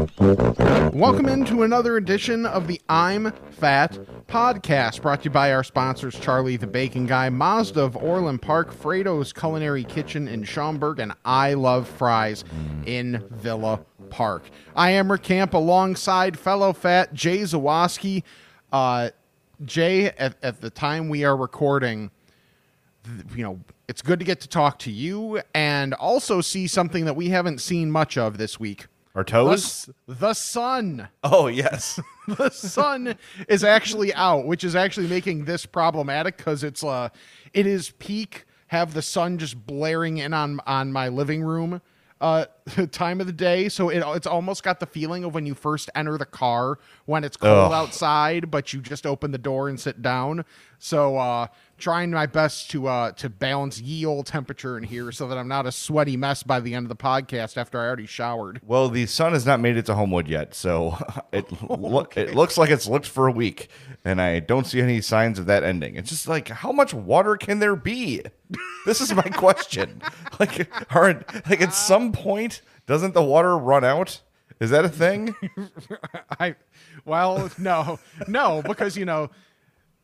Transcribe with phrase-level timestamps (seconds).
[0.00, 6.18] Welcome into another edition of the I'm Fat podcast, brought to you by our sponsors
[6.18, 11.52] Charlie the Bacon Guy, Mazda of Orland Park, Frato's Culinary Kitchen in Schaumburg, and I
[11.52, 12.44] Love Frys
[12.86, 14.44] in Villa Park.
[14.74, 18.22] I am Rick Camp alongside fellow fat Jay Zawaski.
[18.72, 19.10] Uh,
[19.66, 22.10] Jay, at, at the time we are recording,
[23.36, 27.16] you know, it's good to get to talk to you and also see something that
[27.16, 28.86] we haven't seen much of this week.
[29.14, 29.64] Our toes?
[29.64, 31.08] s- the sun.
[31.24, 31.98] Oh, yes.
[32.28, 33.16] the sun
[33.48, 37.08] is actually out, which is actually making this problematic because it's uh
[37.52, 41.80] it is peak have the sun just blaring in on on my living room
[42.20, 42.44] uh
[42.92, 45.90] time of the day so it, it's almost got the feeling of when you first
[45.96, 47.72] enter the car when it's cold Ugh.
[47.72, 50.44] outside but you just open the door and sit down
[50.78, 51.46] so uh
[51.80, 55.48] trying my best to uh to balance ye old temperature in here so that i'm
[55.48, 58.88] not a sweaty mess by the end of the podcast after i already showered well,
[58.88, 60.96] the sun has not made it to Homewood yet, so
[61.32, 63.68] it lo- it looks like it's lipped for a week,
[64.04, 65.96] and I don't see any signs of that ending.
[65.96, 68.22] It's just like, how much water can there be?
[68.86, 70.00] This is my question.
[70.40, 74.20] like, are like at some point doesn't the water run out?
[74.58, 75.34] Is that a thing?
[76.38, 76.54] I
[77.04, 79.30] well, no, no, because you know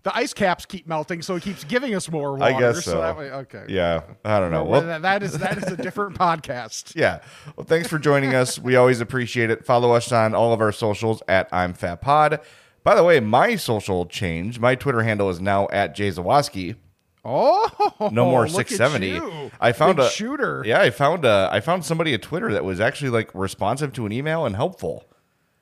[0.06, 2.44] the ice caps keep melting, so it keeps giving us more water.
[2.54, 3.00] I guess so.
[3.00, 3.64] that way, okay.
[3.68, 4.62] Yeah, I don't know.
[4.62, 6.94] Well, Well, that- is that is a different podcast.
[6.94, 7.22] Yeah.
[7.56, 8.56] Well, thanks for joining us.
[8.56, 9.66] We always appreciate it.
[9.66, 12.38] Follow us on all of our socials at I'm Fat Pod.
[12.84, 14.60] By the way, my social change.
[14.60, 16.77] My Twitter handle is now at Jay Zawaski.
[17.24, 17.68] Oh,
[18.12, 19.50] No more 670.
[19.60, 20.62] I found Big a shooter.
[20.64, 24.06] Yeah, I found a I found somebody at Twitter that was actually like responsive to
[24.06, 25.04] an email and helpful.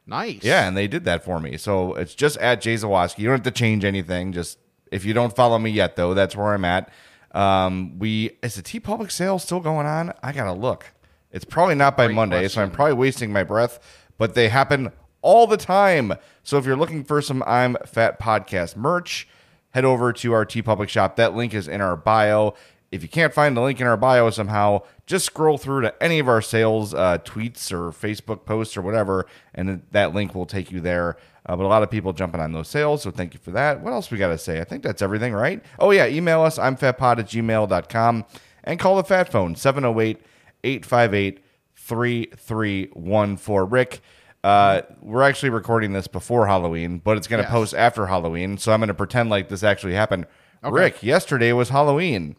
[0.07, 0.43] Nice.
[0.43, 1.57] Yeah, and they did that for me.
[1.57, 3.19] So it's just at Jay Zawaski.
[3.19, 4.33] You don't have to change anything.
[4.33, 4.59] Just
[4.93, 6.91] if you don't follow me yet, though, that's where I'm at.
[7.33, 10.13] Um, we is the TeePublic sale still going on?
[10.23, 10.93] I gotta look.
[11.33, 13.81] It's probably not by Monday, so I'm probably wasting my breath.
[14.19, 16.15] But they happen all the time.
[16.45, 19.27] So if you're looking for some I'm Fat podcast merch,
[19.71, 21.17] head over to our TeePublic shop.
[21.17, 22.55] That link is in our bio.
[22.95, 26.21] If you can't find the link in our bio somehow, just scroll through to any
[26.21, 30.71] of our sales uh, tweets or Facebook posts or whatever, and that link will take
[30.71, 31.17] you there.
[31.47, 33.81] Uh, but a lot of people jumping on those sales, so thank you for that.
[33.81, 34.61] What else we got to say?
[34.61, 35.61] I think that's everything, right?
[35.81, 38.25] Oh, yeah, email us, I'm fatpod at gmail.com,
[38.63, 40.23] and call the fat phone, 708
[40.63, 41.45] 858
[41.75, 43.71] 3314.
[43.71, 44.01] Rick,
[44.43, 47.53] uh, we're actually recording this before Halloween, but it's going to Yes.
[47.53, 50.27] post after Halloween, so I'm going to pretend like this actually happened.
[50.63, 52.37] Rick, yesterday was Halloween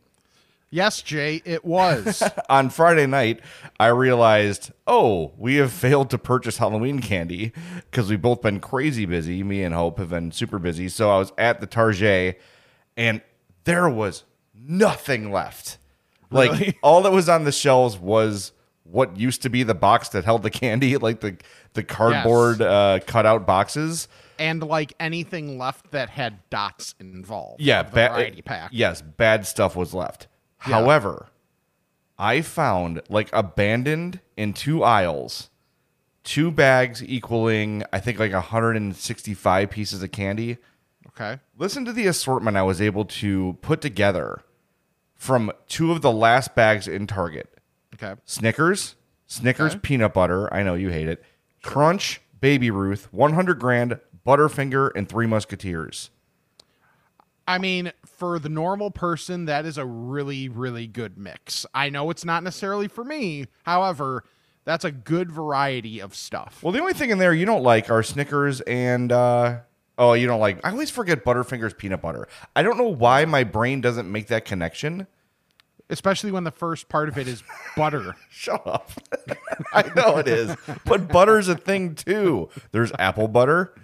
[0.75, 2.21] Yes, Jay, it was.
[2.49, 3.39] on Friday night,
[3.79, 7.53] I realized, oh, we have failed to purchase Halloween candy
[7.89, 9.41] because we've both been crazy busy.
[9.41, 10.89] Me and Hope have been super busy.
[10.89, 12.41] So I was at the Target
[12.97, 13.21] and
[13.63, 15.77] there was nothing left.
[16.29, 16.77] Like Really?
[16.83, 18.51] all that was on the shelves was
[18.83, 21.37] what used to be the box that held the candy, like the
[21.71, 24.09] the cardboard uh, cutout boxes.
[24.39, 27.61] and like anything left that had dots involved.
[27.61, 28.71] Yeah, ba- variety pack.
[28.73, 30.27] Yes, bad stuff was left.
[30.57, 31.27] However,
[32.17, 35.49] I found like abandoned in two aisles,
[36.23, 40.57] two bags equaling I think like 165 pieces of candy.
[41.07, 41.39] Okay.
[41.57, 44.41] Listen to the assortment I was able to put together
[45.13, 47.49] from two of the last bags in Target.
[47.93, 48.19] Okay.
[48.25, 48.95] Snickers,
[49.27, 49.79] Snickers Okay.
[49.81, 50.53] peanut butter.
[50.53, 51.23] I know you hate it.
[51.61, 56.09] Crunch, Baby Ruth, 100 grand, Butterfinger, and Three Musketeers.
[57.47, 61.65] I mean, for the normal person, that is a really, really good mix.
[61.73, 63.45] I know it's not necessarily for me.
[63.63, 64.23] However,
[64.63, 66.61] that's a good variety of stuff.
[66.63, 69.59] Well, the only thing in there you don't like are Snickers and uh
[69.97, 70.65] oh, you don't like.
[70.65, 72.27] I always forget Butterfinger's peanut butter.
[72.55, 75.07] I don't know why my brain doesn't make that connection.
[75.87, 77.43] Especially when the first part of it is
[77.77, 78.15] butter.
[78.31, 78.89] Shut up.
[79.73, 82.49] I know it is, but butter's a thing too.
[82.71, 83.75] There's apple butter.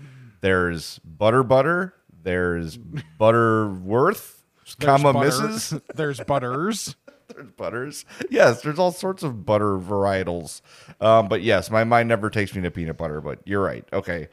[0.41, 1.93] There's butter butter.
[2.23, 2.77] There's
[3.17, 5.81] Butterworth, There's comma butter- Mrs.
[5.95, 6.95] There's butters.
[7.27, 8.05] There's butters.
[8.29, 10.59] Yes, there's all sorts of butter varietals.
[10.99, 13.21] Um, but yes, my mind never takes me to peanut butter.
[13.21, 13.85] But you're right.
[13.93, 14.27] Okay,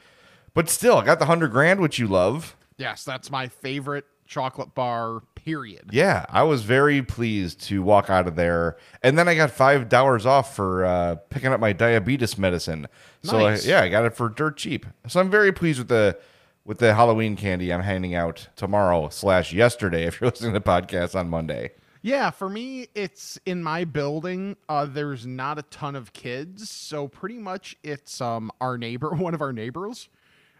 [0.53, 2.57] but still, I got the hundred grand, which you love.
[2.77, 5.91] Yes, that's my favorite chocolate bar, period.
[5.93, 9.89] Yeah, I was very pleased to walk out of there, and then I got five
[9.89, 12.89] dollars off for uh, picking up my diabetes medicine.
[13.23, 14.87] So I, yeah, I got it for dirt cheap.
[15.07, 16.19] So I'm very pleased with the
[16.69, 20.05] with the Halloween candy I'm handing out tomorrow slash yesterday.
[20.05, 21.71] If you're listening to the podcast on Monday,
[22.03, 24.55] Yeah, for me, it's in my building.
[24.69, 29.33] Uh, there's not a ton of kids, so pretty much it's um our neighbor, one
[29.33, 30.11] of our neighbors,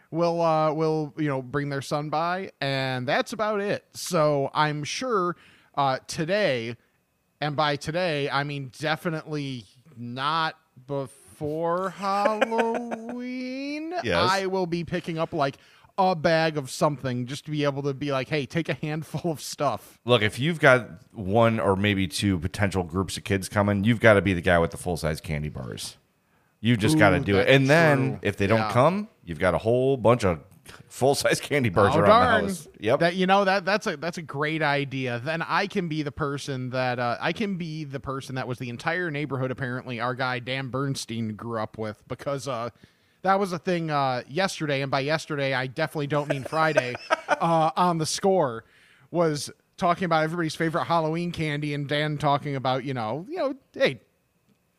[0.09, 3.85] will uh will you know bring their son by, and that's about it.
[3.93, 5.35] So I'm sure
[5.75, 6.75] uh today,
[7.39, 9.65] and by today I mean definitely
[9.95, 10.55] not
[10.87, 13.93] before Halloween.
[14.03, 14.31] Yes.
[14.31, 15.57] I will be picking up like
[15.99, 19.31] a bag of something just to be able to be like, hey, take a handful
[19.31, 19.99] of stuff.
[20.05, 24.13] Look, if you've got one or maybe two potential groups of kids coming, you've got
[24.13, 25.97] to be the guy with the full size candy bars.
[26.61, 27.47] You just got to do it.
[27.49, 28.19] And then true.
[28.23, 28.71] if they don't Yeah.
[28.71, 30.39] come, you've got a whole bunch of
[30.87, 32.41] full size candy bars Oh around darn!
[32.43, 32.67] the house.
[32.79, 32.99] Yep.
[32.99, 35.19] That you know that that's a that's a great idea.
[35.23, 38.59] Then I can be the person that uh, I can be the person that was
[38.59, 39.51] the entire neighborhood.
[39.51, 42.69] Apparently, our guy Dan Bernstein grew up with because uh,
[43.21, 46.95] that was a thing uh, yesterday, and by yesterday I definitely don't mean Friday.
[47.27, 48.65] uh, on the score
[49.11, 53.53] was talking about everybody's favorite Halloween candy, and Dan talking about you know you know
[53.73, 54.01] hey.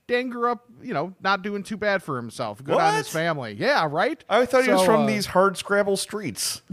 [0.06, 2.64] Dan grew up, you know, not doing too bad for himself.
[2.64, 3.52] Good on his family.
[3.52, 4.20] Yeah, right.
[4.28, 6.62] I thought he was from uh, these hard scrabble streets.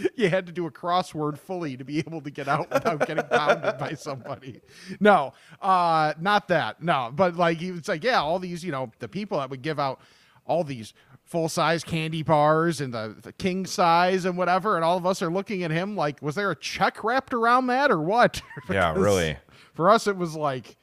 [0.16, 3.24] you had to do a crossword fully to be able to get out without getting
[3.24, 4.60] pounded by somebody.
[5.00, 6.82] No, uh, not that.
[6.82, 9.62] No, but like he was like, yeah, all these, you know, the people that would
[9.62, 10.00] give out
[10.44, 10.94] all these
[11.24, 15.22] full size candy bars and the, the king size and whatever, and all of us
[15.22, 18.42] are looking at him like, was there a check wrapped around that or what?
[18.70, 19.36] Yeah, really.
[19.74, 20.76] For us, it was like,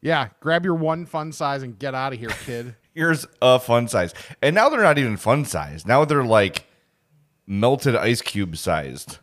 [0.00, 2.76] yeah, grab your one fun size and get out of here, kid.
[2.94, 4.14] Here's a fun size.
[4.40, 5.86] And now they're not even fun size.
[5.86, 6.66] Now they're like
[7.46, 9.18] melted ice cube sized.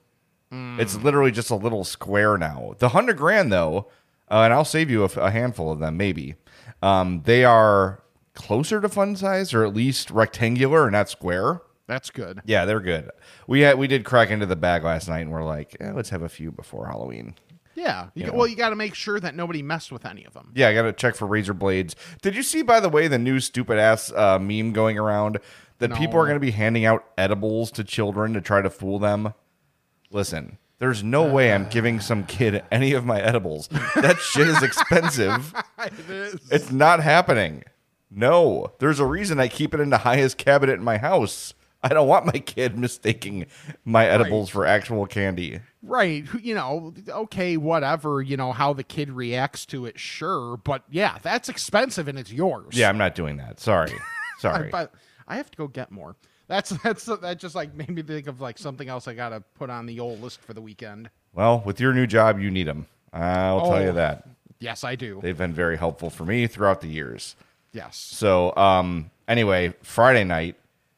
[0.54, 2.76] It's literally just a little square now.
[2.78, 3.88] The hundred grand though,
[4.30, 6.36] uh, and I'll save you a, a handful of them maybe.
[6.82, 8.04] Um, they are
[8.34, 11.62] closer to fun size or at least rectangular and not square.
[11.88, 12.42] That's good.
[12.46, 13.12] Yeah, they're good.
[13.48, 16.10] We had we did crack into the bag last night and we're like, eh, let's
[16.10, 17.36] have a few before Halloween.
[17.76, 18.10] Yeah.
[18.14, 18.34] You, know.
[18.34, 20.52] Well, you got to make sure that nobody messed with any of them.
[20.54, 21.96] Yeah, I got to check for razor blades.
[22.22, 25.40] Did you see, by the way, the new stupid ass uh, meme going around
[25.82, 29.00] that people are going to be handing out edibles to children to try to fool
[29.00, 29.34] them?
[30.10, 33.68] Listen, there's no way I'm giving some kid any of my edibles.
[33.96, 35.54] That shit is expensive.
[35.80, 36.52] it is.
[36.52, 37.64] It's not happening.
[38.10, 41.54] No, there's a reason I keep it in the highest cabinet in my house.
[41.84, 43.48] I don't want my kid mistaking
[43.86, 45.62] my edibles for actual candy.
[45.82, 46.26] Right.
[46.40, 50.58] You know, okay, whatever, you know, how the kid reacts to it, sure.
[50.58, 52.76] But yeah, that's expensive and it's yours.
[52.76, 53.60] Yeah, I'm not doing that.
[53.60, 53.94] Sorry.
[54.40, 54.70] Sorry.
[54.70, 54.94] But
[55.32, 56.16] I have to go get more.
[56.48, 59.70] That's that's that just like made me think of like something else I gotta put
[59.70, 61.10] on the old list for the weekend.
[61.34, 62.88] Well, with your new job, you need them.
[63.14, 63.80] I'll tell Oh.
[63.86, 64.28] you that.
[64.60, 65.20] Yes, I do.
[65.24, 67.36] They've been very helpful for me throughout the years.
[67.74, 67.98] yes.
[67.98, 70.56] So, um, anyway, Friday night,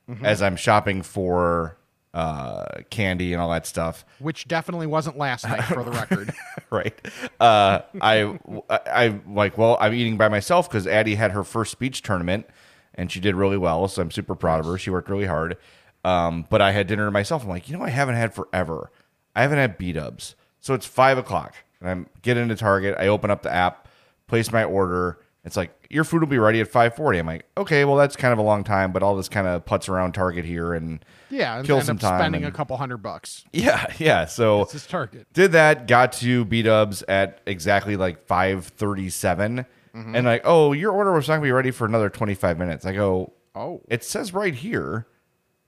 [0.10, 0.26] Mm-hmm.
[0.26, 1.78] as I'm shopping for
[2.14, 6.34] uh, candy and all that stuff, Which definitely wasn't last night for the record.
[6.70, 6.94] right?
[7.40, 8.38] Uh, I,
[8.70, 12.46] I, I like, well, I'm eating by myself because Addie had her first speech tournament
[12.95, 13.88] and she did really well.
[13.88, 14.78] So I'm super proud of her.
[14.78, 15.57] She worked really hard.
[16.06, 17.44] Um, but I had dinner to myself.
[17.44, 18.92] I'm like, you know, I haven't had forever.
[19.36, 20.36] I haven't had B dubs.
[20.60, 22.95] So it's five o'clock and I'm getting into Target.
[23.00, 23.88] I open up the app,
[24.28, 25.19] place my order.
[25.45, 27.19] It's like your food will be ready at 5:40.
[27.19, 29.66] I'm like, okay, well that's kind of a long time, but all this kind of
[29.66, 32.19] puts around Target here and Yeah, and kill some time.
[32.19, 33.44] spending and- a couple hundred bucks.
[33.51, 34.24] yeah, yeah.
[34.25, 35.28] So It's his target.
[35.34, 39.65] did that got to b dubs at exactly like 537
[39.96, 40.16] Mm-hmm.
[40.16, 42.94] and like oh your order was not gonna be ready for another 25 minutes i
[42.94, 43.82] go Oh.
[43.88, 45.06] it says right here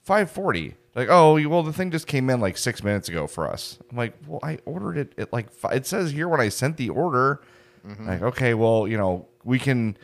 [0.01, 3.77] 540 like oh well the thing just came in like six minutes ago for us
[3.91, 6.77] i'm like well i ordered it at like fi- it says here when i sent
[6.77, 7.41] the order
[7.88, 8.08] Mm-hmm.
[8.08, 9.96] like okay well you know we can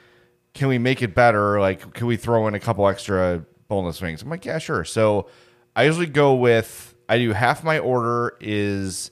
[0.53, 4.21] can we make it better like can we throw in a couple extra boneless wings
[4.21, 5.27] i'm like yeah sure so
[5.75, 9.09] i usually go with i do half my order is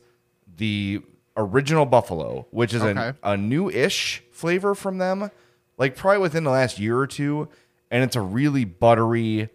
[0.57, 1.01] the
[1.35, 2.99] original buffalo which is Okay.
[2.99, 5.29] a, a new-ish flavor from them
[5.77, 7.47] like probably within the last year or two
[7.91, 9.49] and it's a really buttery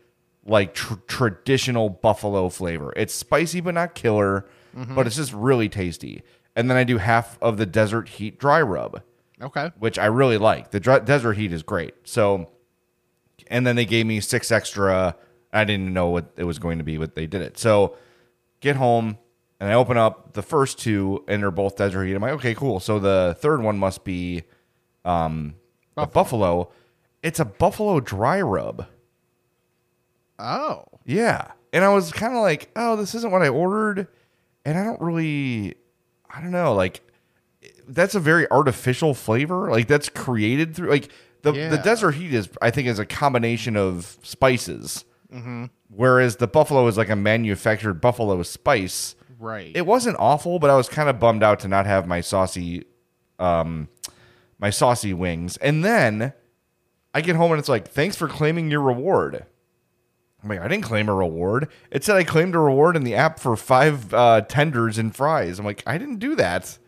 [0.46, 4.94] like tr- traditional buffalo flavor it's spicy but not killer mm-hmm.
[4.94, 6.22] but it's just really tasty
[6.54, 9.02] and then i do half of the desert heat dry rub
[9.42, 9.70] Okay.
[9.78, 10.70] which I really like.
[10.70, 11.94] The dr- desert heat is great.
[12.04, 12.50] So,
[13.48, 15.16] and then they gave me six extra.
[15.52, 17.58] I didn't know what it was going to be, but they did it.
[17.58, 17.96] So,
[18.60, 19.18] get home
[19.60, 22.14] and I open up the first two, and they're both desert heat.
[22.14, 22.80] I'm like, okay, cool.
[22.80, 24.44] So the third one must be
[25.04, 25.54] um,
[25.96, 26.70] a buffalo.
[27.22, 28.86] It's a buffalo dry rub.
[30.38, 30.84] Oh.
[31.04, 31.52] Yeah.
[31.72, 34.08] And I was kind of like, oh, this isn't what I ordered.
[34.64, 35.74] And I don't really,
[36.30, 37.00] I don't know, like,
[37.88, 39.70] that's a very artificial flavor.
[39.70, 41.10] Like, that's created through, like,
[41.42, 45.04] the, the desert heat is, I think, is a combination of spices.
[45.88, 49.72] Whereas the buffalo is like a manufactured buffalo spice Right.
[49.74, 52.84] it wasn't awful, but I was kind of bummed out to not have my saucy,
[53.40, 53.88] um,
[54.64, 55.58] my saucy wings.
[55.58, 56.32] And then
[57.12, 59.44] I get home and it's like, thanks for claiming your reward.
[60.42, 61.68] I'm like, I didn't claim a reward.
[61.90, 65.58] It said I claimed a reward in the app for five uh, tenders and fries.
[65.58, 66.78] I'm like, I didn't do that.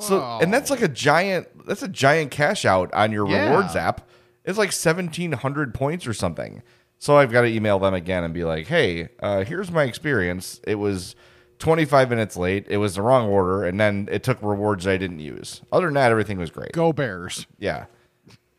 [0.00, 1.46] So, and that's like a giant.
[1.68, 3.46] That's a giant cash out on your Yeah.
[3.50, 4.08] rewards app.
[4.44, 6.64] It's like 1,700 points or something.
[6.98, 10.60] So I've got to email them again and be like, hey, uh, here's my experience.
[10.66, 11.14] It was
[11.60, 12.66] 25 minutes late.
[12.68, 15.62] It was the wrong order, and then it took rewards I didn't use.
[15.70, 16.72] Other than that, everything was great.
[16.72, 17.46] Go Bears.
[17.58, 17.84] Yeah,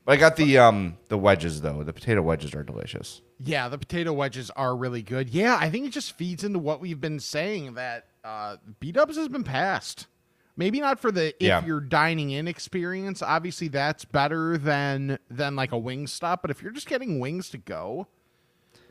[0.05, 1.83] but I got the um the wedges though.
[1.83, 3.21] The potato wedges are delicious.
[3.43, 5.29] Yeah, the potato wedges are really good.
[5.29, 9.17] Yeah, I think it just feeds into what we've been saying that uh, B Dubs
[9.17, 10.07] has been passed.
[10.55, 11.65] Maybe not for the if Yeah.
[11.65, 13.23] you're dining in experience.
[13.23, 16.39] Obviously, that's better than than like a Wingstop.
[16.43, 18.05] But if you're just getting wings to go,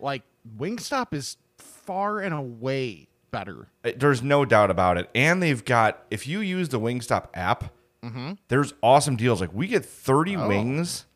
[0.00, 0.22] like
[0.58, 3.68] Wingstop is far and away better.
[3.82, 5.08] There's no doubt about it.
[5.14, 7.72] And they've got if you use the Wingstop app,
[8.02, 8.32] mm-hmm.
[8.48, 9.40] there's awesome deals.
[9.40, 11.06] Like we get 30 wings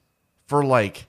[0.47, 1.09] for like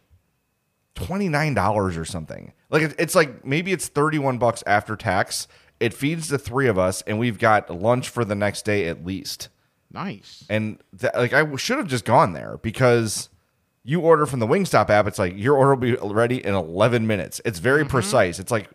[0.95, 2.53] $29 or something.
[2.69, 5.47] Like it- it's like maybe it's 31 bucks after tax.
[5.79, 9.05] It feeds the three of us and we've got lunch for the next day at
[9.05, 9.50] least.
[9.91, 10.45] Nice.
[10.50, 13.29] And that, like I should have just gone there because
[13.83, 15.07] you order from the Wingstop app.
[15.07, 17.39] It's like your order will be ready in 11 minutes.
[17.45, 17.91] It's very mm-hmm.
[17.91, 18.39] precise.
[18.39, 18.69] It's like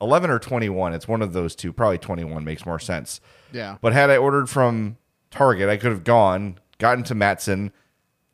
[0.00, 0.94] 11 or 21.
[0.94, 1.72] It's one of those two.
[1.72, 3.20] Probably 21 makes more sense.
[3.52, 3.76] Yeah.
[3.80, 4.96] But had I ordered from
[5.30, 7.72] Target, I could have gone, gotten to Matteson,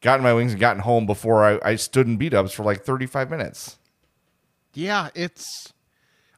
[0.00, 2.84] gotten my wings, and gotten home before I, I stood in B Dubs for like
[2.84, 3.78] 35 minutes.
[4.74, 5.72] Yeah, it's.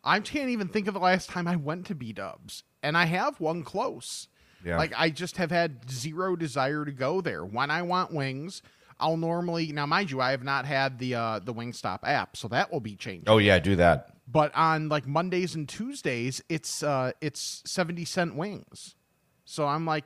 [0.04, 3.04] I can't even think of the last time I went to B Dubs, and I
[3.04, 4.28] have one close.
[4.64, 4.78] Yeah.
[4.78, 7.44] Like I just have had zero desire to go there.
[7.44, 8.62] When I want wings,
[9.00, 12.48] I'll normally now, mind you, I have not had the uh, the Wingstop app, so
[12.48, 13.24] that will be changing.
[13.28, 14.10] Oh, yeah, do that.
[14.26, 18.94] But on like Mondays and Tuesdays, it's uh, it's seventy cent wings.
[19.44, 20.04] So I'm like,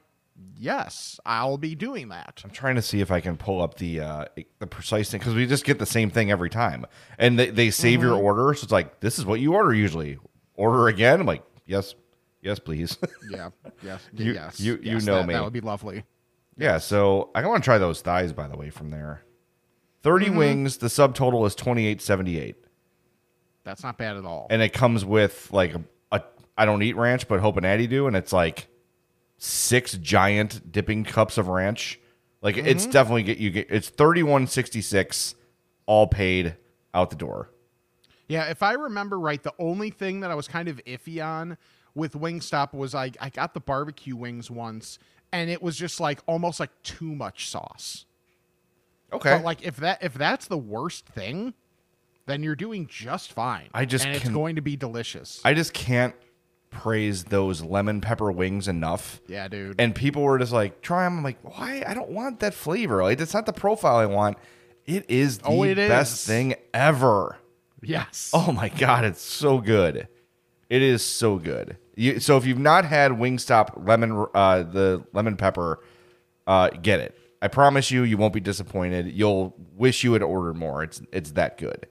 [0.57, 2.41] yes, I'll be doing that.
[2.45, 4.25] I'm trying to see if I can pull up the uh,
[4.59, 6.87] the precise thing because we just get the same thing every time,
[7.19, 8.55] and they, they save your order.
[8.55, 10.19] So it's like this is what you order usually.
[10.55, 11.19] Order again.
[11.21, 11.95] I'm like, yes,
[12.43, 12.99] yes, please.
[13.31, 13.51] Yeah,
[13.83, 14.61] yes, You- yes.
[14.61, 15.35] you- you yes, know that, me.
[15.35, 16.05] That would be lovely.
[16.57, 16.79] Yeah.
[16.79, 19.23] So I want to try those thighs by the way from there.
[20.03, 20.37] 30 mm-hmm.
[20.37, 20.77] wings.
[20.79, 22.57] The subtotal is twenty eight seventy eight,
[23.65, 24.47] That's not bad at all.
[24.51, 26.23] and it comes with like a, a
[26.57, 28.69] I don't eat ranch, but Hope and Addie do, and it's like
[29.39, 32.01] six giant dipping cups of ranch.
[32.43, 32.93] Like it's mm-hmm.
[32.93, 35.35] definitely get you get it's thirty one sixty six,
[35.87, 36.57] all paid
[36.93, 37.51] out the door.
[38.29, 41.59] Yeah, if I remember right, the only thing that I was kind of iffy on
[41.95, 44.99] with Wingstop was I I got the barbecue wings once
[45.33, 48.05] and it was just like almost like too much sauce.
[49.13, 49.31] Okay.
[49.37, 51.55] But like if that if that's the worst thing,
[52.27, 53.69] then you're doing just fine.
[53.75, 55.41] I just and can- it's going to be delicious.
[55.45, 56.15] I just can't
[56.71, 59.21] praise those lemon pepper wings enough.
[59.27, 59.79] yeah, dude.
[59.79, 61.19] And people were just like, try them.
[61.19, 61.83] I'm like, why?
[61.87, 63.03] I don't want that flavor.
[63.03, 64.39] Like, that's not the profile I want.
[64.87, 66.27] It is oh, the Oh, it best is.
[66.27, 67.37] thing ever.
[67.83, 68.31] yes.
[68.33, 70.09] Oh my god, it's so good.
[70.71, 71.77] It is so good.
[71.95, 75.83] You, so if you've not had Wingstop lemon, uh, the lemon pepper,
[76.47, 77.19] uh, get it.
[77.43, 79.13] I promise you, you won't be disappointed.
[79.13, 80.83] You'll wish you had ordered more.
[80.83, 81.87] It's it's that good.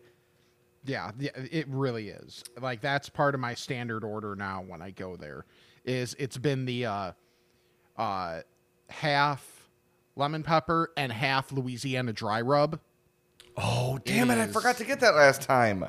[0.86, 2.43] Yeah, yeah, it really is.
[2.60, 5.46] Like that's part of my standard order now when I go there.
[5.84, 7.12] Is it's been the uh
[7.98, 8.41] uh
[8.89, 9.70] half
[10.15, 12.79] lemon pepper and half Louisiana dry rub.
[13.58, 14.38] Oh damn it!
[14.38, 15.86] I forgot to get that last time.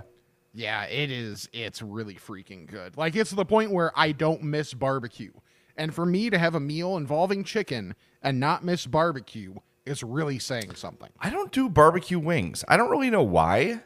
[0.54, 1.48] Yeah, it is.
[1.52, 2.96] It's really freaking good.
[2.96, 5.32] Like it's the point where I don't miss barbecue.
[5.76, 9.54] And for me to have a meal involving chicken and not miss barbecue
[9.86, 11.08] is really saying something.
[11.18, 12.64] I don't do barbecue wings.
[12.68, 13.80] I don't really know why.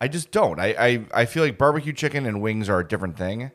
[0.00, 0.58] I just don't.
[0.58, 3.52] I I, I feel like barbecue chicken and wings are a different thing.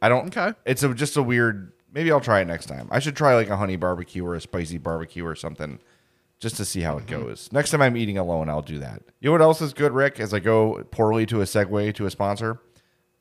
[0.00, 0.26] I don't.
[0.26, 0.56] Okay.
[0.64, 1.72] It's a, just a weird.
[1.92, 2.88] Maybe I'll try it next time.
[2.90, 5.78] I should try like a honey barbecue or a spicy barbecue or something,
[6.40, 7.48] just to see how it goes.
[7.52, 9.02] Next time I'm eating alone, I'll do that.
[9.20, 10.20] You know what else is good, Rick?
[10.20, 12.60] As I go poorly to a segue to a sponsor,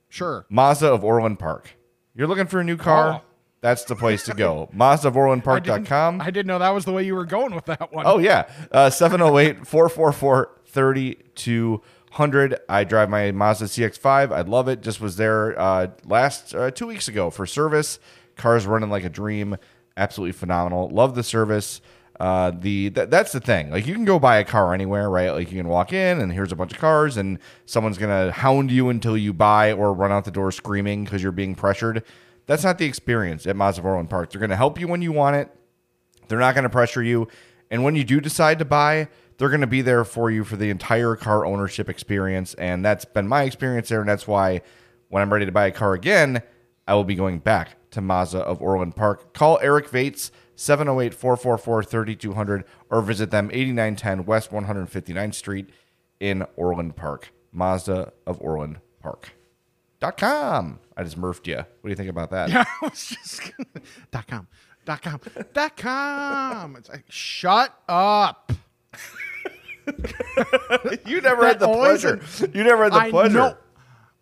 [0.10, 0.46] Sure.
[0.50, 1.75] Mazda of Orland Park.
[2.13, 3.22] You're looking for a new car?
[3.24, 3.27] Oh.
[3.62, 4.70] That's the place to go.
[4.74, 6.22] Mazda of.
[6.22, 8.05] I didn't know that was the way you were going with that one.
[8.05, 8.48] Oh, yeah.
[8.72, 12.60] Uh, 708 444 3200.
[12.70, 14.32] I drive my Mazda CX5.
[14.32, 14.82] I love it.
[14.82, 18.00] Just was there uh, last uh, two weeks ago for service.
[18.36, 19.58] Car's running like a dream.
[19.96, 20.89] Absolutely phenomenal.
[20.89, 21.82] Love the service.
[22.20, 23.72] Uh, the th- that's the thing.
[23.72, 25.32] Like you can go buy a car anywhere, right?
[25.32, 28.72] Like you can walk in and here's a bunch of cars, and someone's gonna hound
[28.72, 32.03] you until you buy or run out the door screaming because you're being pressured.
[32.46, 34.32] That's not the experience at Mazda Park.
[34.32, 35.50] They're gonna help you when you want it.
[36.27, 37.27] They're not to pressure you.
[37.70, 40.70] And when you do decide to buy, they're to be there for you for the
[40.70, 42.53] entire car ownership experience.
[42.55, 44.00] And that's been my experience there.
[44.00, 44.62] And that's why
[45.10, 46.41] when I'm ready to buy a car again,
[46.88, 49.34] I will be going back to Mazda of Orland Park.
[49.34, 55.70] Call Eric Vates 708 444 3200 or visit them 8910 West 159th Street
[56.20, 57.32] in Orland Park.
[57.52, 59.32] Mazda of Orland Park.
[60.00, 60.80] Dot com.
[60.98, 61.58] I just murphed you.
[61.58, 62.50] What do you think about that?
[62.54, 64.48] I was just gonna, dot com,
[64.86, 65.20] dot com,
[65.54, 66.76] dot com.
[66.76, 68.52] It's like, shut up.
[71.06, 72.22] You never had the pleasure.
[72.54, 73.34] You never had the I pleasure.
[73.38, 73.58] know,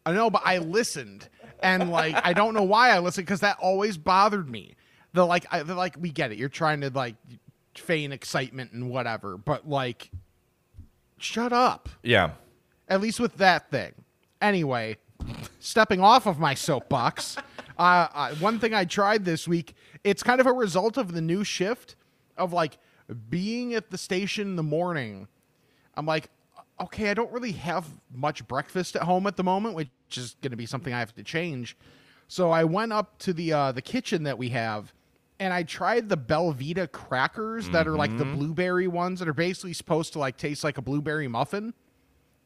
[0.07, 1.29] I know, but I listened,
[1.61, 4.75] and like I don't know why I listened because that always bothered me.
[5.13, 6.37] The like, I, the, like we get it.
[6.37, 7.15] You're trying to like
[7.75, 10.09] feign excitement and whatever, but like,
[11.17, 11.89] shut up.
[12.03, 12.31] Yeah.
[12.87, 13.93] At least with that thing.
[14.41, 14.97] Anyway,
[15.59, 17.37] stepping off of my soapbox,
[17.77, 21.21] uh, uh, one thing I tried this week, it's kind of a result of the
[21.21, 21.95] new shift
[22.37, 22.77] of like
[23.29, 25.27] being at the station in the morning.
[25.95, 26.29] I'm like,
[26.79, 30.51] okay, I don't really have much breakfast at home at the moment, which is going
[30.51, 31.77] to be something I have to change.
[32.27, 34.93] So I went up to the uh, the kitchen that we have,
[35.41, 38.37] and I tried the Belvita crackers that are like the mm-hmm.
[38.37, 41.73] blueberry ones that are basically supposed to like taste like a blueberry muffin.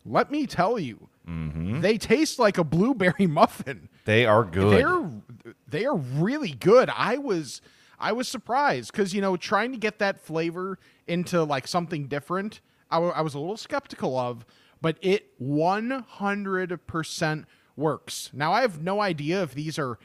[0.06, 1.82] Let me tell you, mm-hmm.
[1.82, 3.90] they taste like a blueberry muffin.
[4.06, 4.72] They are good.
[4.72, 6.90] They're they are really good.
[6.90, 7.60] I was
[8.00, 12.62] I was surprised because you know trying to get that flavor into like something different.
[12.90, 14.46] I wa- I was a little skeptical of,
[14.82, 18.30] but it one hundred percent works.
[18.32, 20.00] Now I have no idea if these are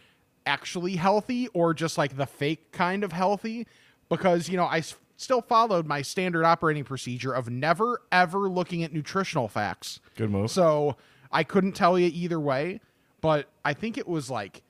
[0.46, 3.66] actually healthy or just like the fake kind of healthy
[4.08, 8.82] because you know I s- still followed my standard operating procedure of never ever looking
[8.82, 10.00] at nutritional facts.
[10.16, 10.50] Good move.
[10.50, 10.96] So
[11.30, 12.80] I couldn't tell you either way,
[13.20, 14.62] but I think it was like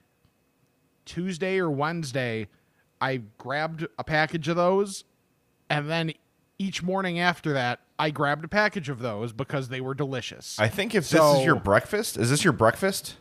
[1.04, 2.48] Tuesday or Wednesday.
[3.00, 5.04] I grabbed a package of those,
[5.70, 6.12] and then
[6.58, 10.58] each morning after that, I grabbed a package of those because they were delicious.
[10.58, 13.16] I think if this is your breakfast, is this your breakfast?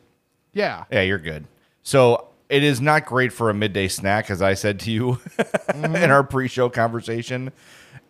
[0.52, 1.46] yeah, Yeah, you're good.
[1.84, 5.20] So it is not great for a midday snack, as I said to you
[5.76, 7.52] in our pre-show conversation.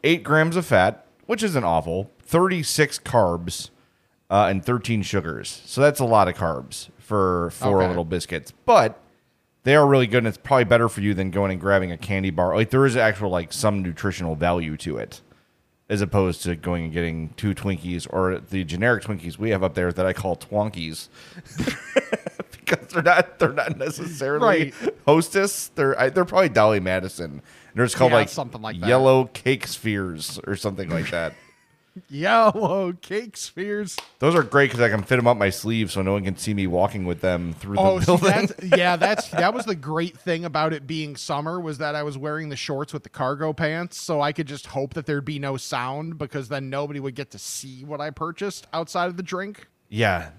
[0.03, 2.09] Eight grams of fat, which isn't awful.
[2.23, 3.69] Thirty-six carbs,
[4.29, 5.61] uh, and thirteen sugars.
[5.65, 7.87] So that's a lot of carbs for four Okay.
[7.89, 8.99] little biscuits, but
[9.63, 10.19] they are really good.
[10.19, 12.55] and It's probably better for you than going and grabbing a candy bar.
[12.55, 15.21] Like there is actual like some nutritional value to it,
[15.89, 19.73] as opposed to going and getting two Twinkies or the generic Twinkies we have up
[19.73, 21.09] there that I call Twonkies
[22.69, 24.73] because they're not they're not necessarily Right.
[25.05, 25.69] Hostess.
[25.75, 27.41] They're I, they're probably Dolly Madison.
[27.75, 28.87] They're just called Yeah, like something like that.
[28.87, 31.33] yellow cake spheres or something like that.
[32.09, 33.97] yellow cake spheres.
[34.19, 36.37] Those are great because I can fit them up my sleeve so no one can
[36.37, 39.75] see me walking with them through the Oh, see, that's, yeah, that's that was the
[39.75, 43.09] great thing about it being summer was that I was wearing the shorts with the
[43.09, 46.99] cargo pants, so I could just hope that there'd be no sound because then nobody
[46.99, 49.67] would get to see what I purchased outside of the drink.
[49.89, 50.29] Yeah.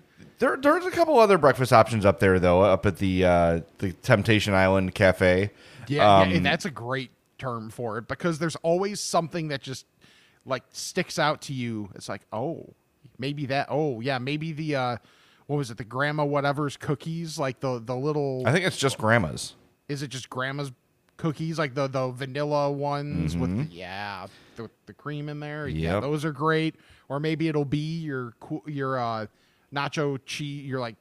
[0.41, 3.93] There, there's a couple other breakfast options up there though, up at the uh, the
[3.93, 5.51] Temptation Island Cafe.
[5.87, 9.61] Yeah, Um, yeah, and that's a great term for it because there's always something that
[9.63, 9.87] just
[10.45, 11.91] like sticks out to you.
[11.95, 12.75] It's like, oh,
[13.19, 13.69] maybe that.
[13.71, 14.97] Oh, yeah, maybe the uh,
[15.47, 15.77] what was it?
[15.79, 18.43] The grandma whatever's cookies, like the the little.
[18.47, 19.55] I think it's just grandma's.
[19.89, 20.73] is it just grandma's
[21.19, 23.69] cookies, like the the vanilla ones with Mm-hmm.
[23.69, 24.27] the, yeah
[24.57, 25.69] the, the cream in there?
[25.69, 26.77] Yeah, those are great.
[27.11, 28.33] Or maybe it'll be your
[28.67, 29.27] your uh,
[29.75, 30.97] nacho cheese, you're like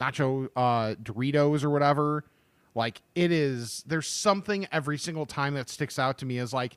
[0.00, 2.24] nacho uh, Doritos or whatever.
[2.74, 3.84] Like it is.
[3.86, 6.76] There's something every single time that sticks out to me as like.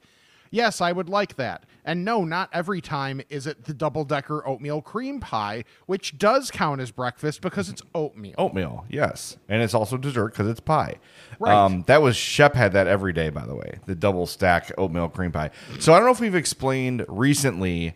[0.52, 1.66] Yes, I would like that.
[1.84, 6.50] And no, not every time is it the double decker oatmeal cream pie, which does
[6.50, 8.36] count as breakfast because it's oatmeal.
[8.38, 11.00] Oatmeal, yes, and it's also dessert because it's pie.
[11.40, 11.54] Right.
[11.54, 15.10] Um, that was Shep had that every day, by the way, the double stack oatmeal
[15.10, 15.50] cream pie.
[15.80, 17.96] So I don't know if we've explained recently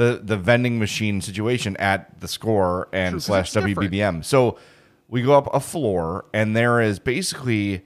[0.00, 3.76] the the vending machine situation at the score and slash different.
[3.78, 4.24] WBBM.
[4.24, 4.58] So
[5.08, 7.82] we go up a floor and there is basically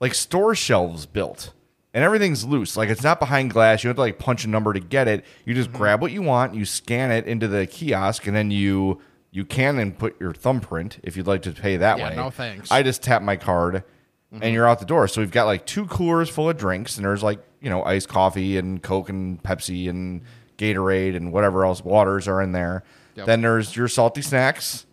[0.00, 1.52] like store shelves built
[1.94, 2.76] and everything's loose.
[2.76, 3.84] Like it's not behind glass.
[3.84, 5.24] You have to like punch a number to get it.
[5.44, 5.78] You just Mm-hmm.
[5.78, 9.78] grab what you want, you scan it into the kiosk, and then you you can
[9.78, 12.16] and put your thumbprint if you'd like to pay that Yeah, way.
[12.16, 12.70] no thanks.
[12.70, 13.84] I just tap my card
[14.32, 15.06] and you're out the door.
[15.08, 18.08] So we've got like two coolers full of drinks, and there's like, you know, iced
[18.08, 20.22] coffee and Coke and Pepsi and
[20.58, 22.82] Gatorade and whatever else waters are in there.
[23.14, 23.26] Yep.
[23.26, 24.84] Then there's your salty snacks,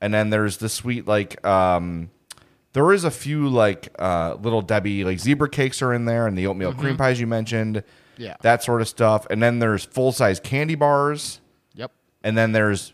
[0.00, 2.10] and then there's the sweet like um
[2.72, 6.36] there is a few like uh, little Debbie like zebra cakes are in there, and
[6.36, 8.22] the oatmeal cream pies you mentioned, Mm-hmm.
[8.22, 8.36] Yeah.
[8.42, 9.26] that sort of stuff.
[9.28, 11.40] And then there's full size candy bars,
[11.74, 11.90] Yep.
[12.22, 12.92] and then there's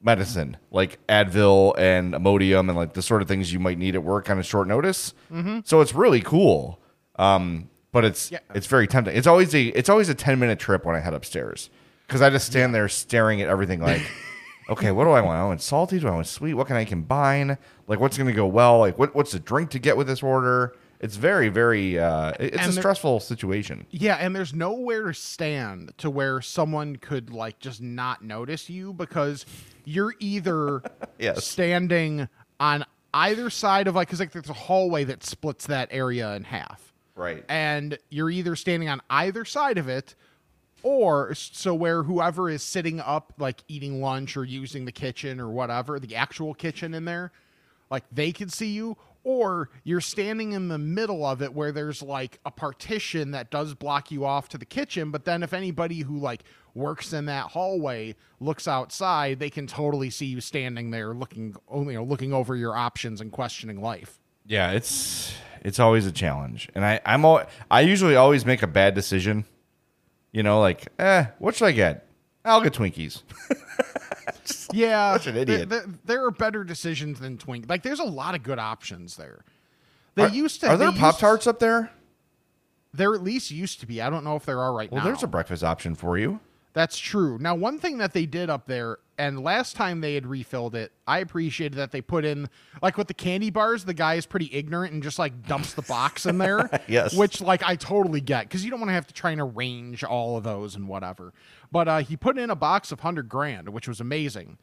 [0.00, 4.02] medicine like Advil and Imodium and like the sort of things you might need at
[4.04, 5.14] work on a short notice.
[5.32, 5.60] Mm-hmm.
[5.64, 6.78] So it's really cool,
[7.16, 8.40] um, but it's Yeah.
[8.54, 9.16] it's very tempting.
[9.16, 11.70] It's always a it's always a ten minute trip when I head upstairs
[12.06, 14.02] because I just stand there staring at everything like.
[14.68, 15.38] okay, what do I want?
[15.38, 15.98] I want salty.
[15.98, 16.54] Do I want sweet?
[16.54, 17.56] What can I combine?
[17.86, 18.78] Like, what's going to go well?
[18.78, 20.74] Like, what, what's the drink to get with this order?
[21.00, 21.98] It's very, very.
[21.98, 23.86] Uh, it's And a there- stressful situation.
[23.90, 28.94] Yeah, and there's nowhere to stand to where someone could like just not notice you
[28.94, 29.44] because
[29.84, 30.80] you're either
[31.18, 31.44] Yes.
[31.44, 32.26] standing
[32.58, 36.44] on either side of like because like there's a hallway that splits that area in
[36.44, 36.93] half.
[37.16, 37.44] Right.
[37.48, 40.16] and you're either standing on either side of it
[40.82, 45.48] or so where whoever is sitting up like eating lunch or using the kitchen or
[45.48, 47.32] whatever the actual kitchen in there
[47.90, 48.96] like they can see you.
[49.22, 53.72] Or you're standing in the middle of it where there's like a partition that does
[53.72, 55.10] block you off to the kitchen.
[55.10, 56.42] But then if anybody who like
[56.74, 61.92] works in that hallway looks outside they can totally see you standing there looking you
[61.92, 64.20] know looking over your options and questioning life.
[64.44, 65.32] Yeah, it's
[65.64, 69.44] it's always a challenge, and I I'm al- I usually always make a bad decision.
[70.32, 72.06] You know, like, eh, what should I get?
[72.44, 73.22] I'll get Twinkies.
[74.72, 75.68] Yeah, Such an idiot.
[75.68, 77.68] There, there, there are better decisions than Twink.
[77.68, 79.44] Like, there's a lot of good options there.
[80.16, 80.68] They Are, used to.
[80.68, 81.90] are there Pop Tarts up there?
[82.92, 84.02] There at least used to be.
[84.02, 85.04] I don't know if there are right Well, now.
[85.06, 86.40] Well, there's a breakfast option for you.
[86.74, 87.38] That's true.
[87.38, 90.90] Now, one thing that they did up there, and last time they had refilled it,
[91.06, 92.48] I appreciated that they put in,
[92.82, 95.82] like with the candy bars, the guy is pretty ignorant and just like dumps the
[95.82, 96.68] box in there.
[96.88, 97.14] Yes.
[97.14, 100.02] Which, like, I totally get because you don't want to have to try and arrange
[100.04, 101.32] all of those and whatever.
[101.70, 104.58] But uh, he put in a box of 100 grand, which was amazing.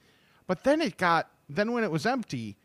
[0.47, 2.57] But then it got, then when it was empty,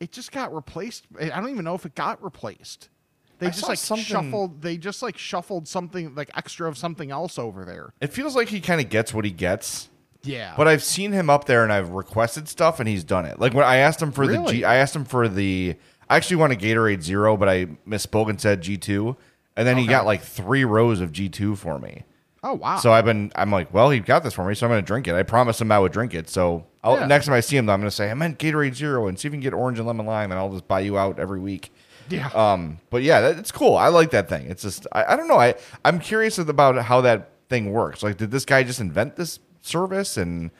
[0.00, 1.06] it just got replaced.
[1.20, 2.88] I don't even know if it got replaced.
[3.38, 4.62] They I just like something- shuffled.
[4.62, 7.92] They just like shuffled something like extra of something else over there.
[8.00, 9.88] It feels like he kind of gets what he gets.
[10.26, 13.38] Yeah, But I've seen him up there and I've requested stuff and he's done it.
[13.38, 14.56] Like when I asked him for the Really?
[14.58, 15.76] G, I asked him for the.
[16.08, 19.16] I actually want a Gatorade Zero, but I misspoke and said G two,
[19.56, 22.04] and then he got like three rows of G two for me.
[22.42, 22.76] Oh wow!
[22.78, 23.32] So I've been.
[23.36, 25.14] I'm like, well, he got this for me, so I'm going to drink it.
[25.14, 26.28] I promised him I would drink it.
[26.30, 27.06] So I'll, Yeah.
[27.06, 29.28] next time I see him, I'm going to say I meant Gatorade Zero and see
[29.28, 31.40] if you can get orange and lemon lime, and I'll just buy you out every
[31.40, 31.70] week.
[32.08, 33.76] Yeah, Um, but yeah, that, it's cool.
[33.76, 34.46] I like that thing.
[34.50, 35.38] It's just I, I don't know.
[35.38, 38.02] I I'm curious about how that thing works.
[38.02, 40.50] Like, did this guy just invent this service and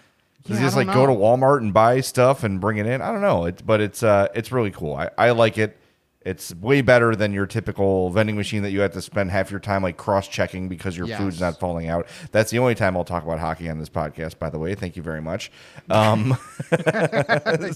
[0.44, 1.12] does Yeah, he just like don't go to.
[1.12, 3.00] Walmart and buy stuff and bring it in?
[3.00, 3.44] I don't know.
[3.46, 4.94] It's but it's uh it's really cool.
[4.94, 5.76] I, I like it.
[6.24, 9.60] It's way better than your typical vending machine that you have to spend half your
[9.60, 12.08] time like cross checking because your food's not falling out.
[12.32, 14.38] That's the only time I'll talk about hockey on this podcast.
[14.38, 15.52] By the way, thank you very much.
[15.90, 16.36] Um,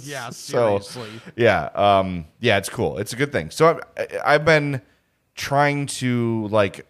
[0.02, 0.30] yeah.
[0.30, 1.08] so Seriously.
[1.36, 4.82] yeah um yeah it's cool it's a good thing so I've, I've been
[5.34, 6.86] trying to like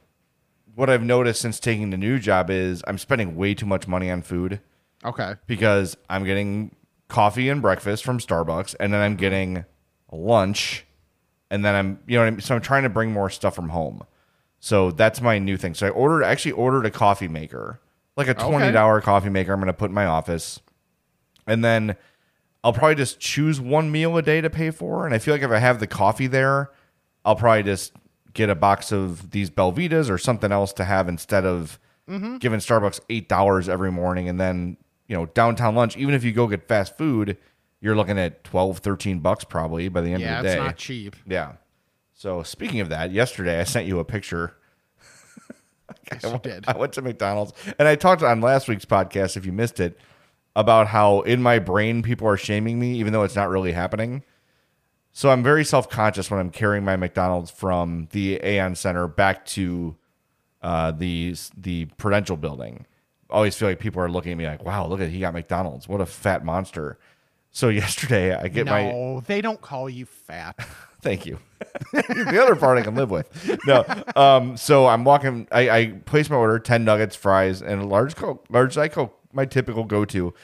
[0.75, 4.11] what i've noticed since taking the new job is i'm spending way too much money
[4.11, 4.61] on food
[5.05, 5.35] okay.
[5.47, 6.75] because i'm getting
[7.09, 9.65] coffee and breakfast from starbucks and then i'm getting
[10.13, 10.87] lunch
[11.51, 12.41] and then i'm you know what I mean?
[12.41, 14.03] so i'm trying to bring more stuff from home
[14.61, 17.81] so that's my new thing so i ordered actually ordered a coffee maker
[18.17, 20.61] like a $20 coffee maker i'm going to put in my office
[21.47, 21.97] and then
[22.63, 25.07] I'll probably just choose one meal a day to pay for.
[25.07, 26.71] And I feel like if I have the coffee there,
[27.25, 27.93] I'll probably just
[28.35, 32.37] get a box of these Belvitas or something else to have instead of mm-hmm.
[32.39, 34.29] giving Starbucks eight dollars every morning.
[34.29, 37.39] And then you know downtown lunch, even if you go get fast food,
[37.81, 40.55] you're looking at 12, 13 bucks probably by the end Yeah, of the day.
[40.57, 41.17] Yeah, it's not cheap.
[41.27, 41.53] Yeah.
[42.15, 44.55] So speaking of that, yesterday I sent you a picture.
[46.13, 46.65] Yes, you did.
[46.69, 49.99] I went to McDonald's and I talked on last week's podcast, if you missed it,
[50.57, 54.23] about how in my brain people are shaming me, even though it's not really happening.
[55.13, 59.45] So I'm very self conscious when I'm carrying my McDonald's from the Aon Center back
[59.47, 59.97] to
[60.63, 62.87] uh, the the Prudential building.
[63.31, 65.35] I always feel like people are looking at me like, "Wow, look at he got
[65.35, 65.89] McDonald's.
[65.89, 66.99] What a fat monster."
[67.51, 70.57] So yesterday I get my No, they don't call you fat.
[71.01, 71.39] Thank you.
[71.93, 73.29] the other part I can live with.
[73.67, 73.85] No.
[74.17, 75.47] Um, so I'm walking.
[75.53, 78.45] I, I place my order: ten nuggets, fries, and a large coke.
[78.51, 79.17] Large diet coke.
[79.33, 80.35] My typical go-to.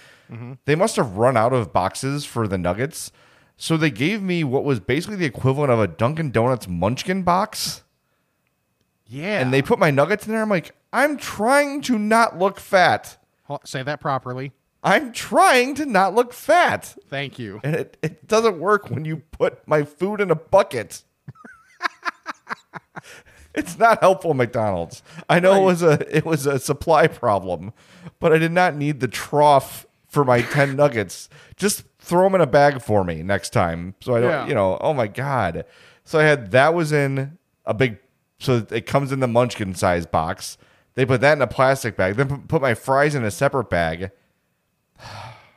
[0.65, 3.13] They must have run out of boxes for the nuggets,
[3.57, 7.85] so they gave me what was basically the equivalent of a Dunkin' Donuts Munchkin box,
[9.07, 9.41] Yeah.
[9.41, 10.43] and they put my nuggets in there.
[10.43, 13.17] I'm like, I'm trying to not look fat.
[13.65, 14.53] Say that properly.
[14.85, 16.95] I'm trying to not look fat.
[17.09, 17.61] Thank you.
[17.65, 21.03] and it, it doesn't work when you put my food in a bucket.
[23.55, 25.03] it's not helpful, McDonald's.
[25.29, 27.73] I know it was a it was a supply problem,
[28.21, 31.29] but I did not need the trough for my ten nuggets.
[31.57, 34.31] Just throw them in a bag for me next time, so I don't.
[34.31, 34.47] Yeah.
[34.47, 35.65] You know, oh my god.
[36.05, 37.99] So I had that was in a big.
[38.39, 40.59] So it comes in the Munchkin size box.
[40.95, 42.17] They put that in a plastic bag.
[42.17, 44.11] Then put my fries in a separate bag.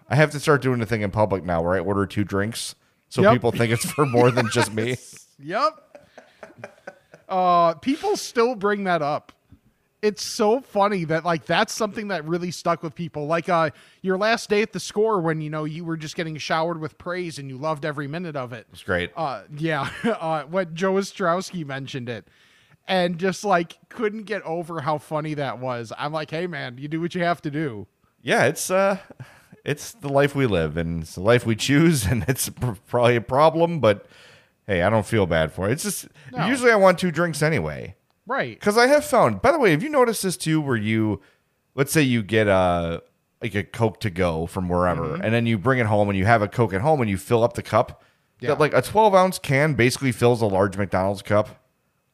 [0.09, 2.75] I have to start doing the thing in public now where I order two drinks
[3.09, 3.33] so Yep.
[3.33, 4.97] people think it's for more than just me.
[5.39, 5.73] Yep.
[7.29, 9.31] Uh, people still bring that up.
[10.01, 13.25] it's so funny that like that's something that really stuck with people.
[13.27, 13.71] Like uh
[14.01, 16.97] your last day at the score when you know you were just getting showered with
[16.97, 18.67] praise and you loved every minute of it.
[18.71, 19.11] It's great.
[19.15, 22.27] Uh yeah, uh when Joe Ostrowski mentioned it
[22.87, 25.91] and just like couldn't get over how funny that was.
[25.97, 27.87] I'm like, "Hey man, you do what you have to do."
[28.27, 28.97] Yeah, it's uh,
[29.63, 32.49] it's the life we live, and it's the life we choose, and it's
[32.87, 34.05] probably a problem, but
[34.67, 35.71] hey, I don't feel bad for it.
[35.73, 36.45] It's just No.
[36.47, 37.95] usually I want two drinks anyway.
[38.25, 38.59] Right.
[38.59, 41.21] Because I have found, by the way, have you noticed this too, where you,
[41.75, 43.01] let's say you get a
[43.41, 45.21] like a Coke to go from wherever, Mm-hmm.
[45.23, 47.17] and then you bring it home and you have a Coke at home and you
[47.17, 48.03] fill up the cup.
[48.41, 48.49] Yeah.
[48.49, 51.63] That like a 12 ounce can basically fills a large McDonald's cup.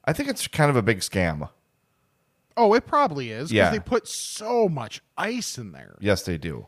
[0.06, 1.50] I think it's kind of a big scam.
[2.56, 3.70] Oh, it probably is because Yeah.
[3.72, 5.96] they put so much ice in there.
[6.00, 6.68] Yes, they do.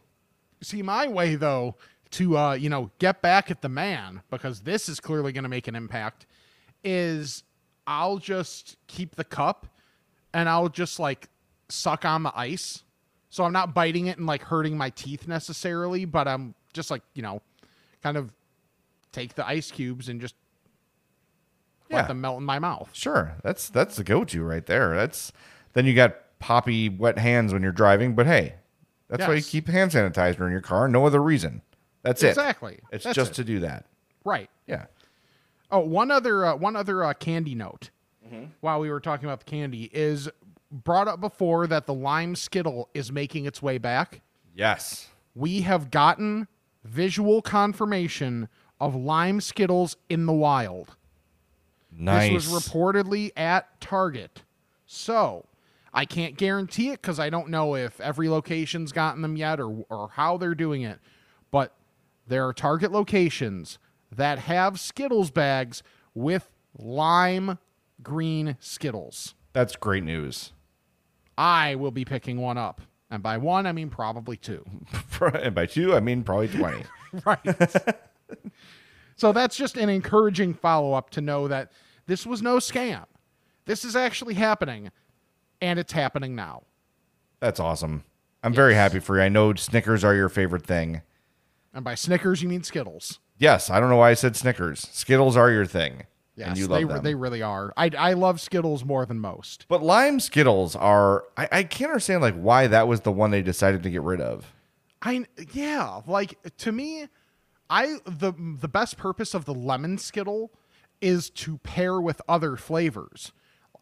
[0.61, 1.75] See, my way though
[2.11, 5.49] to uh, you know get back at the man because this is clearly going to
[5.49, 6.25] make an impact
[6.83, 7.43] is
[7.87, 9.67] I'll just keep the cup
[10.33, 11.29] and I'll just like
[11.69, 12.83] suck on the ice.
[13.29, 17.01] So I'm not biting it and like hurting my teeth necessarily, but I'm just like
[17.13, 17.41] you know,
[18.01, 18.31] kind of
[19.11, 20.35] take the ice cubes and just
[21.89, 21.97] Yeah.
[21.97, 22.89] let them melt in my mouth.
[22.93, 24.95] Sure, that's that's the go-to right there.
[24.95, 25.31] That's
[25.75, 28.55] then you got poppy wet hands when you're driving, but hey,
[29.07, 30.87] that's why you keep hand sanitizer in your car.
[30.87, 31.61] No other reason.
[32.01, 32.29] That's it.
[32.29, 32.79] Exactly.
[32.91, 33.35] It's That's just it.
[33.35, 33.85] to do that.
[34.23, 34.49] Right.
[34.67, 34.85] Yeah.
[35.71, 37.91] Oh, one other uh, one other uh, candy note.
[38.59, 40.27] While we were talking about the candy, is
[40.71, 44.21] brought up before that the lime skittle is making its way back.
[44.53, 45.07] Yes.
[45.35, 46.47] We have gotten
[46.83, 50.97] visual confirmation of lime skittles in the wild.
[51.97, 52.31] Nice.
[52.33, 54.41] This was reportedly at Target.
[54.85, 55.45] So
[55.95, 59.85] I can't guarantee it because I don't know if every location's gotten them yet or,
[59.89, 60.99] or how they're doing it.
[61.51, 61.73] But
[62.27, 63.79] there are Target locations
[64.11, 67.59] that have Skittles bags with lime
[68.03, 69.35] green Skittles.
[69.53, 70.51] That's great news.
[71.37, 72.81] I will be picking one up.
[73.09, 74.65] And by one, I mean probably two.
[75.21, 76.83] and by two, I mean probably 20.
[77.25, 77.39] right.
[79.15, 81.71] so that's just an encouraging follow up to know that
[82.05, 83.05] this was no scam.
[83.65, 84.91] This is actually happening,
[85.65, 86.63] and it's happening now.
[87.39, 88.03] That's awesome.
[88.43, 89.23] I'm very happy for you.
[89.23, 91.01] I know Snickers are your favorite thing.
[91.73, 93.19] And by Snickers, you mean Skittles.
[93.37, 94.87] Yes, I don't know why I said Snickers.
[94.91, 96.03] Skittles are your thing.
[96.35, 97.01] Yes, you they, them.
[97.03, 97.73] they really are.
[97.75, 99.65] I, I love Skittles more than most.
[99.67, 103.41] but lime Skittles are, I, I can't understand like why that was the one they
[103.41, 104.53] decided to get rid of.
[105.01, 107.07] I yeah, like to me,
[107.69, 110.51] I the the best purpose of the lemon Skittle
[110.99, 113.31] is to pair with other flavors.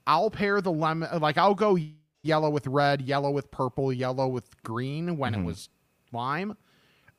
[0.05, 1.77] I'll pair the lemon like I'll go
[2.21, 5.69] yellow with red, yellow with purple, yellow with green when it was
[6.11, 6.57] lime,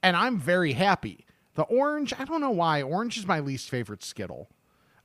[0.02, 1.26] and I'm very happy.
[1.54, 2.82] The orange, I don't know why.
[2.82, 4.50] Orange is my least favorite Skittle.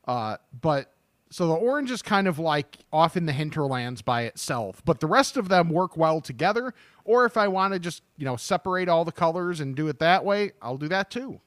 [0.08, 0.94] Uh, but
[1.30, 5.08] so the orange is kind of like off in the hinterlands by itself, but the
[5.08, 6.74] rest of them work well together.
[7.06, 10.00] Or if I want to just, you know, separate all the colors and do it
[10.00, 11.40] that way, I'll do that too.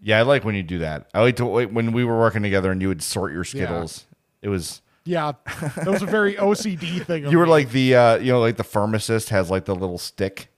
[0.00, 1.08] Yeah, I like when you do that.
[1.12, 4.06] I like to wait when we were working together and you would sort your Skittles.
[4.42, 5.32] It was Yeah,
[5.76, 7.26] that was a very OCD thing.
[7.30, 7.50] you were me.
[7.50, 10.48] like the uh, you know like the pharmacist has like the little stick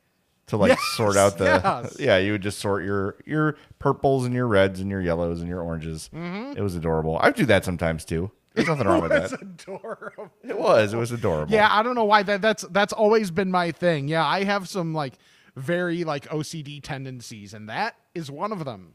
[0.49, 1.97] to like Yes, sort out the yes.
[2.01, 5.49] yeah you would just sort your your purples and your reds and your yellows and
[5.49, 6.11] your oranges.
[6.13, 6.59] Mm-hmm.
[6.59, 7.19] It was adorable.
[7.21, 8.33] I do that sometimes too.
[8.55, 9.33] There's nothing wrong with that.
[9.41, 10.33] adorable.
[10.43, 10.93] It was.
[10.93, 11.53] It was adorable.
[11.53, 14.09] Yeah, I don't know why that that's that's always been my thing.
[14.09, 15.15] Yeah, I have some like
[15.55, 18.95] very like OCD tendencies, and that is one of them.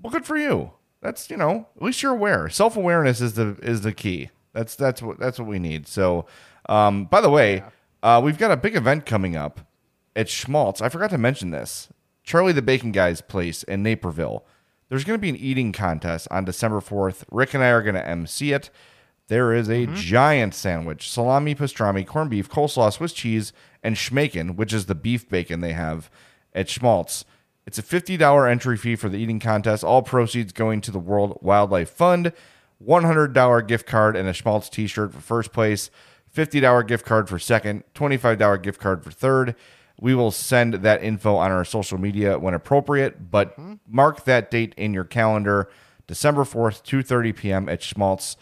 [0.00, 0.72] Well, good for you.
[1.02, 2.48] That's you know at least you're aware.
[2.48, 4.30] Self awareness is the is the key.
[4.54, 5.86] That's that's what that's what we need.
[5.86, 6.26] So,
[6.68, 7.62] um, by the way,
[8.02, 9.60] uh, we've got a big event coming up
[10.16, 10.80] at Schmaltz.
[10.80, 11.88] I forgot to mention this.
[12.22, 14.46] Charlie the Bacon Guy's place in Naperville.
[14.88, 17.24] There's going to be an eating contest on December 4th.
[17.30, 18.70] Rick and I are going to MC it.
[19.28, 24.72] There is a giant sandwich salami, pastrami, corned beef, coleslaw, Swiss cheese, and schmacon, which
[24.72, 26.10] is the beef bacon they have
[26.54, 27.24] at Schmaltz.
[27.66, 29.82] It's a $50 entry fee for the eating contest.
[29.82, 32.32] All proceeds going to the World Wildlife Fund.
[32.86, 35.90] $100 gift card and a Schmaltz t shirt for first place.
[36.34, 37.84] $50 gift card for second.
[37.94, 39.54] $25 gift card for third.
[40.00, 43.56] We will send that info on our social media when appropriate, but
[43.88, 45.68] mark that date in your calendar.
[46.06, 47.68] December 4th, 2:30 p.m.
[47.68, 48.36] at Schmaltz.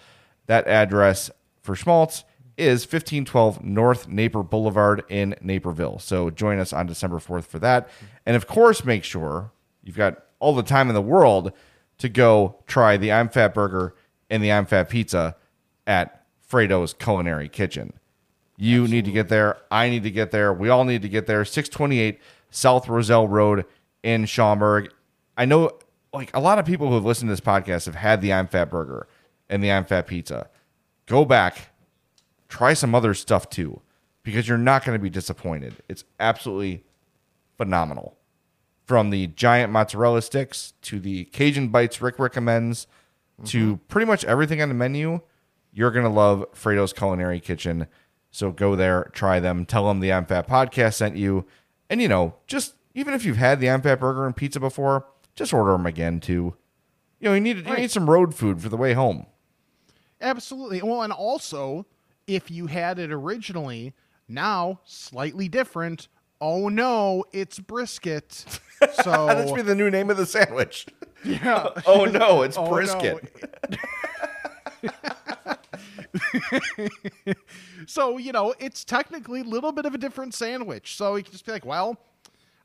[0.46, 2.24] That address for Schmaltz
[2.57, 5.98] is 1512 North Naper Boulevard in Naperville.
[5.98, 7.88] So join us on December 4th for that.
[8.26, 9.52] And of course, make sure
[9.83, 11.52] you've got all the time in the world
[11.98, 13.94] to go try the I'm Fat Burger
[14.33, 15.37] and the I'm Fat Pizza
[15.87, 17.92] at Frato's Culinary Kitchen.
[18.57, 19.59] You need to get there.
[19.71, 20.53] I need to get there.
[20.53, 21.45] We all need to get there.
[21.45, 22.18] 628
[22.51, 23.64] South Roselle Road
[24.03, 24.90] in Schaumburg.
[25.37, 25.79] I know
[26.12, 28.47] like a lot of people who have listened to this podcast have had the I'm
[28.49, 29.07] Fat Burger
[29.49, 30.49] and the I'm Fat Pizza.
[31.07, 31.68] Go back,
[32.49, 33.81] try some other stuff too.
[34.23, 35.75] because you're not going to be disappointed.
[35.88, 36.85] It's absolutely
[37.57, 38.16] phenomenal.
[38.87, 42.87] From the giant mozzarella sticks to the Cajun bites Rick recommends
[43.45, 43.85] to mm-hmm.
[43.88, 45.21] pretty much everything on the menu,
[45.73, 47.87] you're going to love Frato's Culinary Kitchen.
[48.31, 51.47] So go there, try them, tell them the I'm Fat podcast sent you.
[51.90, 55.07] And, you know, just even if you've had the I'm Fat burger and pizza before,
[55.35, 56.57] just order them again too.
[57.21, 59.27] You know, you need, you need some road food for the way home.
[60.21, 60.83] Absolutely.
[60.83, 61.87] Well, and also,
[62.27, 63.95] if you had it originally,
[64.29, 66.09] now slightly different.
[66.40, 68.45] Oh no, it's brisket.
[69.05, 70.87] So That should be the new name of the sandwich.
[71.25, 71.69] Yeah.
[71.87, 72.71] Oh, oh no, it's Oh, no.
[72.71, 73.51] brisket.
[77.87, 80.97] so you know, it's technically a little bit of a different sandwich.
[80.97, 81.99] So you can just be like, well,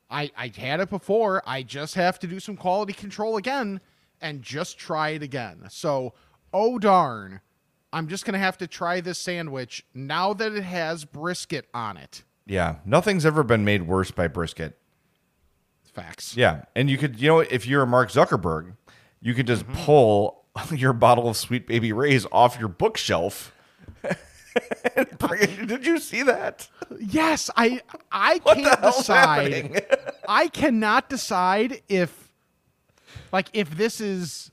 [0.09, 1.41] I I had it before.
[1.45, 3.81] I just have to do some quality control again
[4.21, 5.65] and just try it again.
[5.69, 6.13] So
[6.53, 7.41] oh darn,
[7.93, 12.23] I'm just gonna have to try this sandwich now that it has brisket on it.
[12.45, 14.77] Yeah, nothing's ever been made worse by brisket.
[16.01, 16.37] Facts.
[16.37, 18.73] Yeah, and you could, you know, if you're Mark Zuckerberg,
[19.21, 19.73] you could Mm-hmm.
[19.73, 23.51] just pull your bottle of Sweet Baby Ray's off your bookshelf.
[24.03, 25.67] and bring it.
[25.67, 26.67] Did you see that?
[26.99, 27.81] Yes, I
[28.11, 29.85] I What can't decide.
[30.27, 32.31] I cannot decide if
[33.31, 34.51] like if this is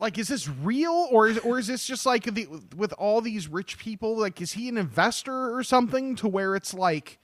[0.00, 3.48] like is this real or is or is this just like the with all these
[3.48, 7.18] rich people like is he an investor or something to where it's like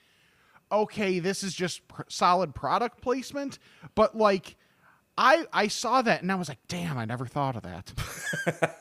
[0.72, 3.58] okay this is just pr- solid product placement
[3.94, 4.56] but like
[5.16, 8.76] I I saw that and I was like damn I never thought of that.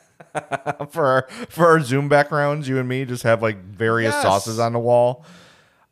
[0.90, 4.22] for our, for our Zoom backgrounds, you and me just have like various Yes.
[4.22, 5.24] sauces on the wall.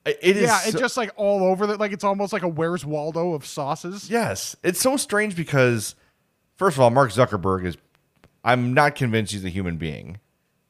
[0.05, 2.49] It is yeah, so- it's just like all over that like it's almost like a
[2.49, 4.11] Where's Waldo of sauces.
[4.11, 4.57] Yes.
[4.65, 5.95] It's so strange because,
[6.57, 7.77] first of all, Mark Zuckerberg is,
[8.45, 10.19] I'm not convinced he's a human being.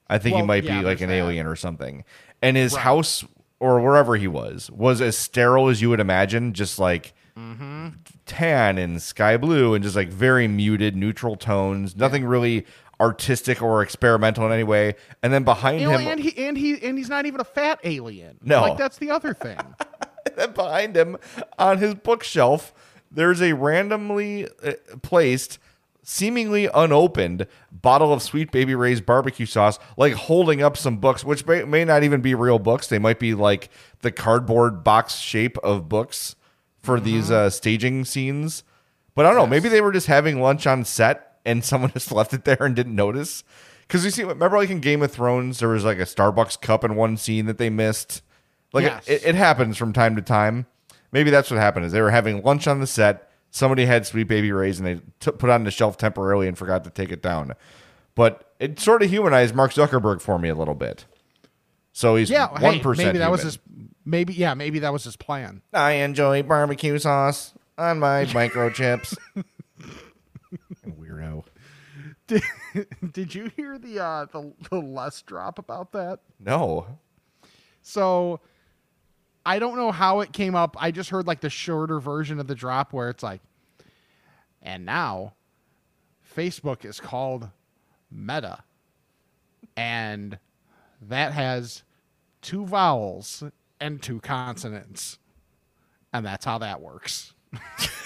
[0.08, 1.14] I think he might yeah, be like an that.
[1.14, 2.04] alien or something.
[2.42, 2.82] And his Right.
[2.82, 3.24] house
[3.62, 7.88] or wherever he was was as sterile as you would imagine, just like Mm-hmm.
[8.26, 12.66] tan and sky blue and just like very muted, neutral tones, nothing really
[13.00, 14.96] artistic or experimental in any way.
[15.22, 17.44] And then behind You know, him, and he and he and he's not even a
[17.44, 18.36] fat alien.
[18.42, 18.60] No.
[18.60, 19.58] like that's the other thing.
[20.38, 21.16] And behind him
[21.58, 22.72] on his bookshelf,
[23.10, 24.72] there's a randomly uh,
[25.02, 25.58] placed,
[26.02, 31.46] seemingly unopened bottle of Sweet Baby Ray's barbecue sauce, like holding up some books, which
[31.46, 32.88] may, may not even be real books.
[32.88, 36.34] They might be like the cardboard box shape of books
[36.82, 38.64] for these uh, staging scenes.
[39.14, 39.46] But I don't know.
[39.46, 42.74] Maybe they were just having lunch on set and someone just left it there and
[42.74, 43.44] didn't notice.
[43.86, 46.82] Because you see, remember, like in Game of Thrones, there was like a Starbucks cup
[46.82, 48.22] in one scene that they missed.
[48.72, 49.06] Like Yes.
[49.06, 50.66] it, it happens from time to time.
[51.12, 51.84] Maybe that's what happened.
[51.84, 53.28] Is they were having lunch on the set.
[53.54, 56.56] Somebody had Sweet Baby Ray's and they t- put it on the shelf temporarily and
[56.56, 57.52] forgot to take it down.
[58.14, 61.04] But it sort of humanized Mark Zuckerberg for me a little bit.
[61.92, 63.58] So he's Yeah, one hey, maybe that was his.
[64.06, 65.60] Maybe yeah, maybe that was his plan.
[65.72, 69.16] I enjoy barbecue sauce on my microchips.
[70.86, 71.44] Weirdo.
[72.26, 72.42] Did,
[73.12, 76.20] did you hear the uh the, the less drop about that?
[76.40, 76.86] No.
[77.82, 78.40] So
[79.44, 80.76] I don't know how it came up.
[80.78, 83.40] I just heard like the shorter version of the drop where it's like,
[84.62, 85.34] and now
[86.36, 87.48] Facebook is called
[88.10, 88.62] Meta,
[89.76, 90.38] and
[91.00, 91.82] that has
[92.40, 93.42] two vowels
[93.80, 95.18] and two consonants,
[96.12, 97.34] and that's how that works.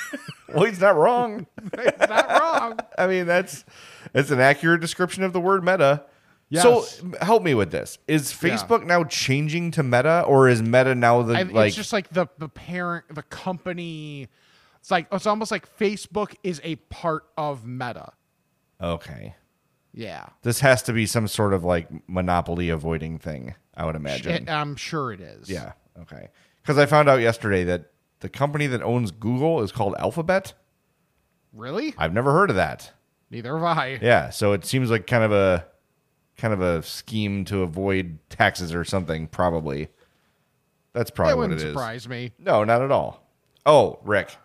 [0.48, 1.46] Well, he's not wrong.
[1.72, 2.78] It's not wrong.
[2.98, 3.64] I mean, that's
[4.12, 6.04] that's an accurate description of the word meta.
[6.48, 6.62] Yes.
[6.62, 7.98] So help me with this.
[8.06, 11.66] Is Facebook now changing to Meta, or is Meta now the I, like?
[11.68, 14.28] it's just like the the parent, the company.
[14.80, 18.12] It's like it's almost like Facebook is a part of Meta.
[18.80, 19.34] okay,
[19.92, 23.54] Yeah, this has to be some sort of like monopoly avoiding thing.
[23.74, 24.32] I would imagine.
[24.32, 25.50] It- I'm sure it is.
[25.50, 25.72] yeah.
[26.00, 26.28] Okay.
[26.62, 30.54] Because I found out yesterday that the company that owns Google is called Alphabet.
[31.52, 31.94] Really?
[31.98, 32.92] I've never heard of that.
[33.30, 33.98] Neither have I.
[34.00, 34.30] Yeah.
[34.30, 35.66] So it seems like kind of a
[36.36, 39.26] kind of a scheme to avoid taxes or something.
[39.26, 39.88] Probably.
[40.92, 42.32] That's probably that what it wouldn't surprise me.
[42.38, 43.22] No, not at all.
[43.66, 44.36] Oh, Rick,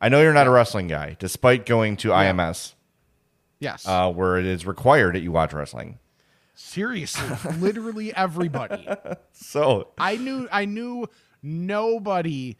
[0.00, 2.74] I know you're not a wrestling guy, despite going to IMS,
[3.60, 3.86] Yes.
[3.86, 5.98] uh, where it is required that you watch wrestling.
[6.54, 8.88] Seriously, literally everybody.
[9.38, 11.06] So, I knew I knew
[11.42, 12.56] nobody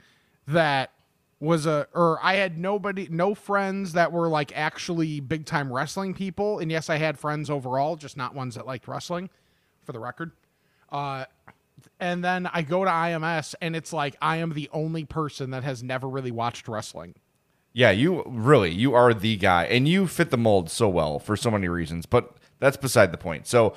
[0.46, 0.90] that
[1.38, 6.14] was a or I had nobody no friends that were like actually big time wrestling
[6.14, 9.28] people and yes I had friends overall just not ones that liked wrestling
[9.84, 10.32] for the record.
[10.90, 11.26] Uh
[12.00, 15.62] and then I go to IMS and it's like I am the only person that
[15.62, 17.14] has never really watched wrestling.
[17.74, 21.36] yeah, you really you are the guy, and you fit the mold so well for
[21.36, 22.06] so many reasons.
[22.06, 23.46] But that's beside the point.
[23.46, 23.74] So,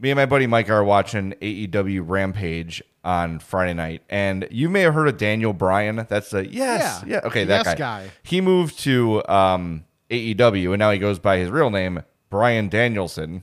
[0.00, 4.80] me and my buddy Mike are watching AEW Rampage on Friday night, and you may
[4.82, 6.06] have heard of Daniel Bryan.
[6.08, 8.04] That's the yes, Yeah, yeah, okay, that yes guy.
[8.06, 8.10] guy.
[8.22, 13.42] He moved to um, AEW, and now he goes by his real name, Bryan Danielson,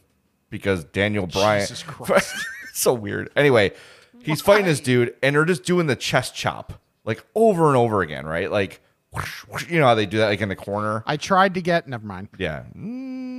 [0.49, 1.61] because Daniel Bryan.
[1.61, 2.35] Jesus Christ.
[2.73, 3.29] so weird.
[3.35, 3.71] Anyway,
[4.23, 8.01] he's fighting this dude, and they're just doing the chest chop like over and over
[8.01, 8.51] again, right?
[8.51, 8.81] Like,
[9.13, 11.03] whoosh, whoosh, you know how they do that, like in the corner.
[11.07, 11.87] I tried to get.
[11.87, 12.27] Never mind.
[12.37, 13.36] Yeah, mm,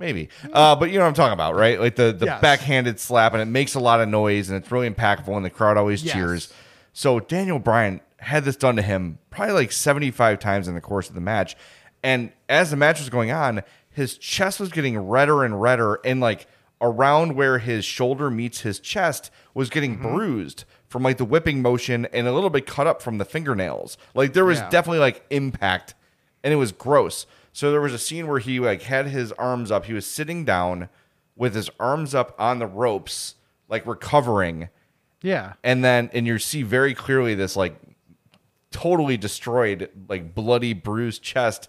[0.00, 0.28] maybe.
[0.52, 1.78] Uh, but you know what I'm talking about, right?
[1.78, 2.40] Like the the Yes.
[2.40, 5.50] backhanded slap, and it makes a lot of noise, and it's really impactful, and the
[5.50, 6.14] crowd always Yes.
[6.14, 6.52] cheers.
[6.92, 11.08] So Daniel Bryan had this done to him probably like 75 times in the course
[11.08, 11.56] of the match,
[12.02, 16.20] and as the match was going on, his chest was getting redder and redder, and
[16.20, 16.46] like
[16.82, 20.14] around where his shoulder meets his chest was getting Mm-hmm.
[20.16, 23.96] bruised from like the whipping motion and a little bit cut up from the fingernails.
[24.14, 24.70] Like there was Yeah.
[24.70, 25.94] definitely like impact
[26.42, 27.26] and it was gross.
[27.52, 29.86] So there was a scene where he like had his arms up.
[29.86, 30.88] He was sitting down
[31.36, 33.34] with his arms up on the ropes,
[33.68, 34.68] like recovering,
[35.22, 35.54] Yeah.
[35.64, 37.76] and then and you see very clearly this like
[38.70, 41.68] totally destroyed, like bloody, bruised chest,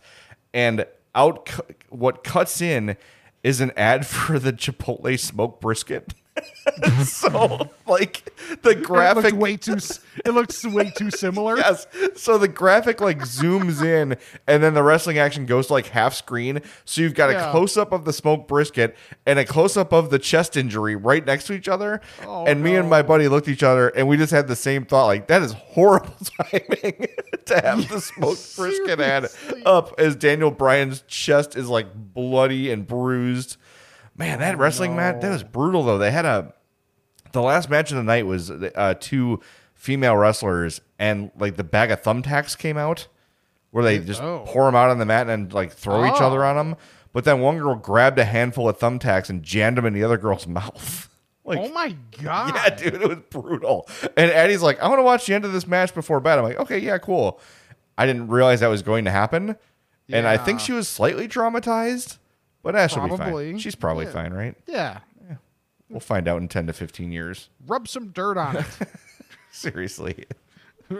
[0.54, 2.96] and out cu- what cuts in
[3.44, 6.14] is an ad for the Chipotle smoked brisket.
[7.04, 9.78] so like the It graphic looked way too.
[10.26, 11.58] It looks way too similar.
[11.58, 11.88] yes.
[12.16, 14.18] So the graphic like zooms in
[14.48, 16.62] and then the wrestling action goes to like half screen.
[16.86, 20.10] So you've got a close up of the smoked brisket and a close up of
[20.10, 22.02] the chest injury right next to each other.
[22.26, 24.56] Oh, and me and my buddy looked at each other and we just had the
[24.56, 27.08] same thought like that is horrible timing
[27.46, 29.28] to have the smoked brisket ad
[29.66, 33.58] up as Daniel Bryan's chest is like bloody and bruised.
[34.22, 35.98] Man, that wrestling match that was brutal though.
[35.98, 36.54] They had a
[37.32, 39.40] the last match of the night was uh, two
[39.74, 43.08] female wrestlers, and like the bag of thumbtacks came out,
[43.72, 44.44] where they just Oh.
[44.46, 46.26] pour them out on the mat and like throw each Oh.
[46.28, 46.76] other on them.
[47.14, 50.18] But then one girl grabbed a handful of thumbtacks and jammed them in the other
[50.18, 51.10] girl's mouth.
[51.44, 52.54] like, oh my god.
[52.56, 53.88] yeah, dude, it was brutal.
[54.16, 56.38] And Eddie's like, I want to watch the end of this match before bed.
[56.38, 57.40] I'm like, okay, yeah, cool.
[57.98, 59.56] I didn't realize that was going to happen,
[60.10, 62.18] and I think she was slightly traumatized,
[62.64, 63.52] but that she'll be Probably.
[63.52, 63.60] fine.
[63.60, 64.12] She's probably Yeah.
[64.12, 64.56] fine, right?
[64.68, 65.00] Yeah.
[65.90, 67.50] We'll find out in ten to fifteen years.
[67.68, 68.66] Rub some dirt on it.
[69.52, 70.26] Seriously.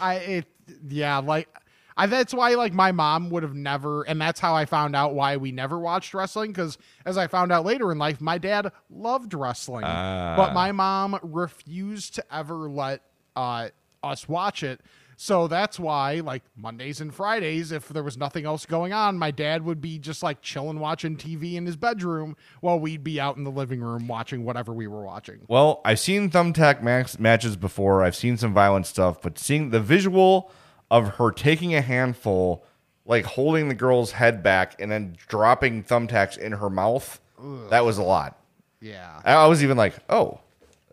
[0.00, 0.46] I it
[0.88, 1.48] yeah, like
[1.96, 5.14] I that's why like my mom would have never and that's how I found out
[5.14, 8.72] why we never watched wrestling cuz as I found out later in life my dad
[8.90, 13.02] loved wrestling but my mom refused to ever let
[13.36, 13.68] uh
[14.02, 14.80] us watch it.
[15.22, 19.30] So that's why like Mondays and Fridays if there was nothing else going on my
[19.30, 23.36] dad would be just like chilling watching TV in his bedroom while we'd be out
[23.36, 25.40] in the living room watching whatever we were watching.
[25.46, 28.02] Well, I've seen thumbtack max matches before.
[28.02, 30.50] I've seen some violent stuff, but seeing the visual
[30.90, 32.64] of her taking a handful,
[33.04, 37.20] like holding the girl's head back and then dropping thumbtacks in her mouth,
[37.68, 38.40] that was a lot.
[38.80, 39.20] Yeah.
[39.22, 40.40] I was even like, oh,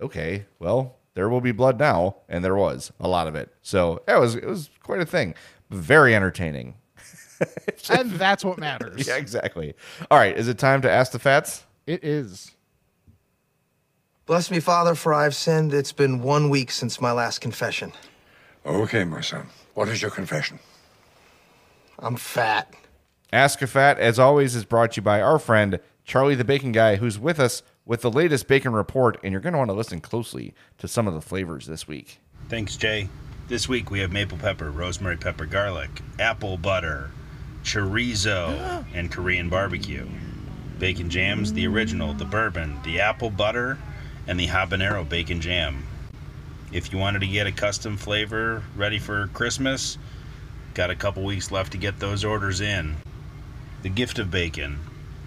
[0.02, 3.52] okay, well, there will be blood now, and there was a lot of it.
[3.64, 5.34] So it was it was quite a thing,
[5.72, 6.76] very entertaining.
[7.90, 9.08] and that's what matters.
[9.08, 9.74] Yeah, exactly.
[10.12, 11.66] All right, is it time to ask the fats?
[11.88, 12.52] It is.
[14.28, 15.74] Bless me, Father, for I've sinned.
[15.74, 17.94] It's been one week since my last confession.
[18.64, 19.48] Okay, my son.
[19.74, 20.60] What is your confession?
[21.98, 22.76] I'm fat.
[23.34, 26.72] Ask a Fat, as always, is brought to you by our friend Charlie the Bacon
[26.72, 29.74] Guy, who's with us with the latest bacon report, and you're going to want to
[29.74, 32.20] listen closely to some of the flavors this week.
[32.50, 33.08] Thanks, Jay.
[33.48, 37.10] This week we have maple pepper, rosemary pepper, garlic, apple butter,
[37.64, 40.06] chorizo, and Korean barbecue.
[40.80, 43.78] Bacon jams, the original, the bourbon, the apple butter,
[44.28, 45.88] and the habanero bacon jam.
[46.74, 49.98] If you wanted to get a custom flavor ready for Christmas,
[50.74, 52.98] got a couple weeks left to get those orders in.
[53.82, 54.78] The gift of bacon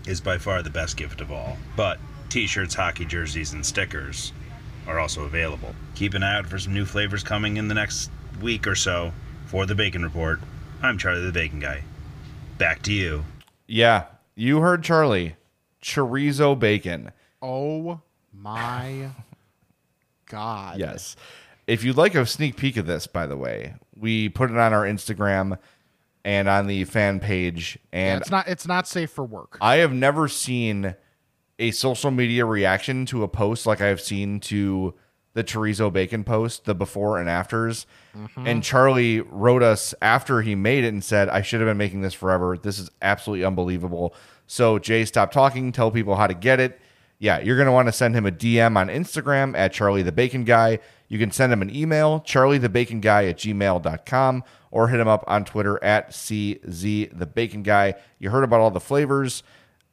[0.06, 1.98] is by far the best gift of all, but
[2.30, 4.32] t shirts, hockey jerseys, and stickers
[4.86, 5.74] are also available.
[5.94, 8.10] Keep an eye out for some new flavors coming in the next
[8.40, 9.12] week or so.
[9.46, 10.38] For the Bacon Report,
[10.80, 11.82] I'm Charlie the Bacon Guy.
[12.56, 13.24] Back to you.
[13.66, 14.04] Yeah,
[14.36, 15.36] you heard Charlie.
[15.82, 17.10] Chorizo bacon.
[17.42, 18.00] Oh
[18.32, 19.10] my
[20.26, 20.78] god.
[20.78, 21.16] Yes.
[21.66, 24.72] If you'd like a sneak peek of this, by the way, we put it on
[24.72, 25.58] our Instagram
[26.24, 27.78] and on the fan page.
[27.92, 29.58] Yeah, And it's not it's not safe for work.
[29.60, 30.94] I have never seen
[31.60, 34.94] a social media reaction to a post like I've seen to
[35.32, 37.86] the chorizo bacon post, the before and afters.
[38.16, 38.46] Mm-hmm.
[38.46, 42.00] And Charlie wrote us after he made it and said, I should have been making
[42.00, 42.58] this forever.
[42.58, 44.14] This is absolutely unbelievable.
[44.46, 45.70] So, Jay, stop talking.
[45.70, 46.80] Tell people how to get it.
[47.20, 50.10] Yeah, you're going to want to send him a DM on Instagram at Charlie the
[50.10, 50.78] Bacon Guy.
[51.08, 55.82] You can send him an email, charliethebaconguy at gmail.com, or hit him up on Twitter
[55.84, 57.94] at CZ the Bacon Guy.
[58.18, 59.42] You heard about all the flavors.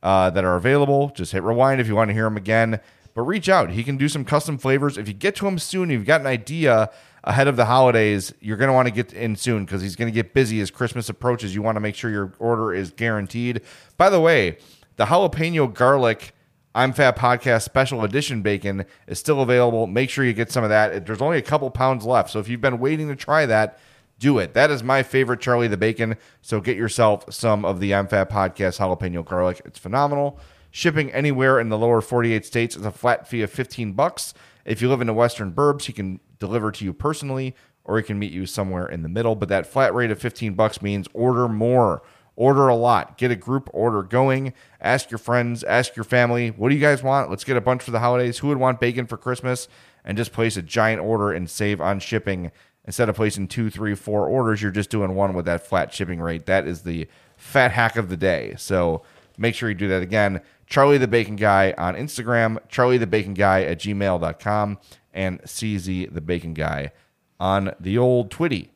[0.04, 1.10] Uh, that are available.
[1.16, 2.80] Just hit rewind if you want to hear them again.
[3.14, 3.72] But reach out.
[3.72, 4.98] He can do some custom flavors.
[4.98, 6.91] If you get to him soon, you've got an idea
[7.28, 10.08] ahead of the holidays, you're going to want to get in soon because he's going
[10.08, 11.54] to get busy as Christmas approaches.
[11.54, 13.62] You want to make sure your order is guaranteed.
[13.98, 14.58] By the way,
[14.95, 16.34] the jalapeno garlic
[16.74, 19.88] I'm Fat Podcast Special Edition bacon is still available.
[19.88, 21.08] Make sure you get some of that.
[21.08, 22.30] There's only a couple pounds left.
[22.30, 23.80] So if you've been waiting to try that,
[24.20, 24.53] do it.
[24.53, 26.18] That is my favorite Charlie the Bacon.
[26.41, 29.61] So get yourself some of the I'm Podcast jalapeno garlic.
[29.65, 30.39] It's phenomenal.
[30.72, 34.34] Shipping anywhere in the lower 48 states is a flat fee of 15 bucks.
[34.65, 37.55] If you live in the Western Burbs, he can deliver to you personally
[37.88, 39.36] or he can meet you somewhere in the middle.
[39.36, 42.03] But that flat rate of 15 bucks means order more.
[42.36, 43.18] Order a lot.
[43.18, 44.53] Get a group order going.
[44.80, 47.32] Ask your friends, ask your family, what do you guys want?
[47.32, 48.38] Let's get a bunch for the holidays.
[48.38, 49.68] Who would want bacon for Christmas?
[50.05, 52.51] And just place a giant order and save on shipping.
[52.88, 56.20] Instead of placing two, three, four orders, you're just doing one with that flat shipping
[56.22, 56.46] rate.
[56.46, 58.56] That is the fat hack of the day.
[58.58, 59.04] So
[59.38, 60.42] make sure you do that again.
[60.66, 64.78] Charlie the Bacon Guy on Instagram, Charlie the Bacon Guy at gmail.com,
[65.14, 66.92] and CZ the Bacon Guy
[67.40, 68.70] on the old Twitty.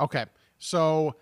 [0.00, 0.24] Okay.
[0.58, 1.14] So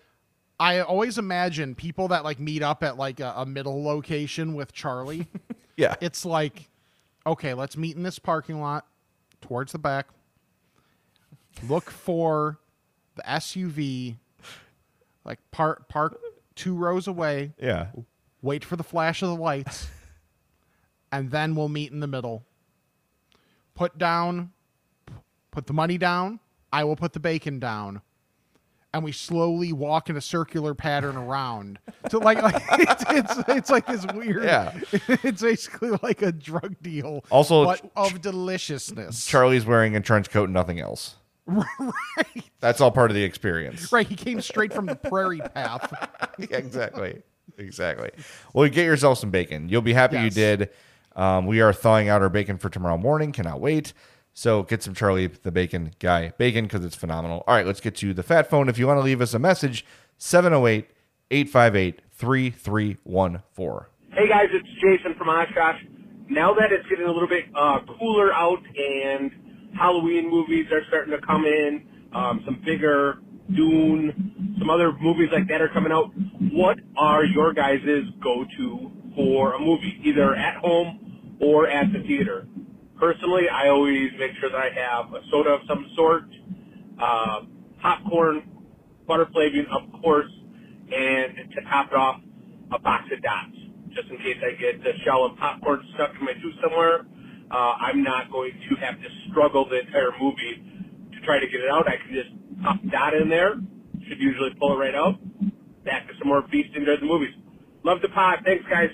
[0.59, 4.73] I always imagine people that like meet up at like a, a middle location with
[4.73, 5.27] Charlie.
[5.79, 5.93] Yeah.
[6.01, 6.71] it's like,
[7.27, 8.87] okay, let's meet in this parking lot
[9.41, 10.07] towards the back.
[11.67, 12.59] Look for
[13.15, 14.17] the SUV,
[15.25, 16.19] like park park
[16.55, 17.53] two rows away.
[17.61, 17.87] Yeah.
[18.41, 19.87] Wait for the flash of the lights,
[21.11, 22.43] and then we'll meet in the middle.
[23.73, 24.51] Put down,
[25.51, 26.39] put the money down.
[26.71, 28.01] I will put the bacon down
[28.93, 31.79] and we slowly walk in a circular pattern around.
[32.09, 34.43] So like, like it's, it's it's like this weird.
[34.43, 34.73] Yeah.
[35.23, 37.23] It's basically like a drug deal.
[37.29, 39.25] Also, of deliciousness.
[39.25, 41.15] Charlie's wearing a trench coat and nothing else.
[41.47, 42.43] Right.
[42.59, 43.91] That's all part of the experience.
[43.91, 44.07] Right.
[44.07, 45.91] He came straight from the prairie path.
[46.37, 47.21] yeah, exactly.
[47.57, 48.11] Exactly.
[48.53, 49.69] Well, you get yourself some bacon.
[49.69, 50.69] You'll be happy you did.
[51.15, 53.31] Um, we are thawing out our bacon for tomorrow morning.
[53.31, 53.93] Cannot wait.
[54.33, 57.43] So get some Charlie the Bacon Guy bacon because it's phenomenal.
[57.47, 58.69] All right, let's get to the fat phone.
[58.69, 59.83] If you want to leave us a message,
[60.19, 60.91] 708
[61.31, 63.87] 858 3314.
[64.11, 65.81] Hey guys, it's Jason from Oshkosh.
[66.29, 69.31] Now that it's getting a little bit uh, cooler out and
[69.75, 73.19] Halloween movies are starting to come in, um, some bigger
[73.55, 76.11] Dune, some other movies like that are coming out.
[76.51, 82.47] What are your guys' go-to for a movie, either at home or at the theater?
[82.99, 86.23] Personally, I always make sure that I have a soda of some sort,
[86.99, 87.41] uh,
[87.81, 88.43] popcorn,
[89.07, 90.31] butter flavoring, of course,
[90.91, 92.21] and to top it off,
[92.71, 93.55] a box of dots,
[93.93, 97.05] just in case I get the shell of popcorn stuck in my tooth somewhere.
[97.49, 100.61] Uh, I'm not going to have to struggle the entire movie
[101.13, 101.87] to try to get it out.
[101.87, 102.29] I can just
[102.61, 103.55] pop a dot in there,
[104.07, 105.15] should usually pull it right out.
[105.85, 107.33] Back to some more feasting during the movies.
[107.83, 108.39] Love the pod.
[108.43, 108.89] Thanks, guys.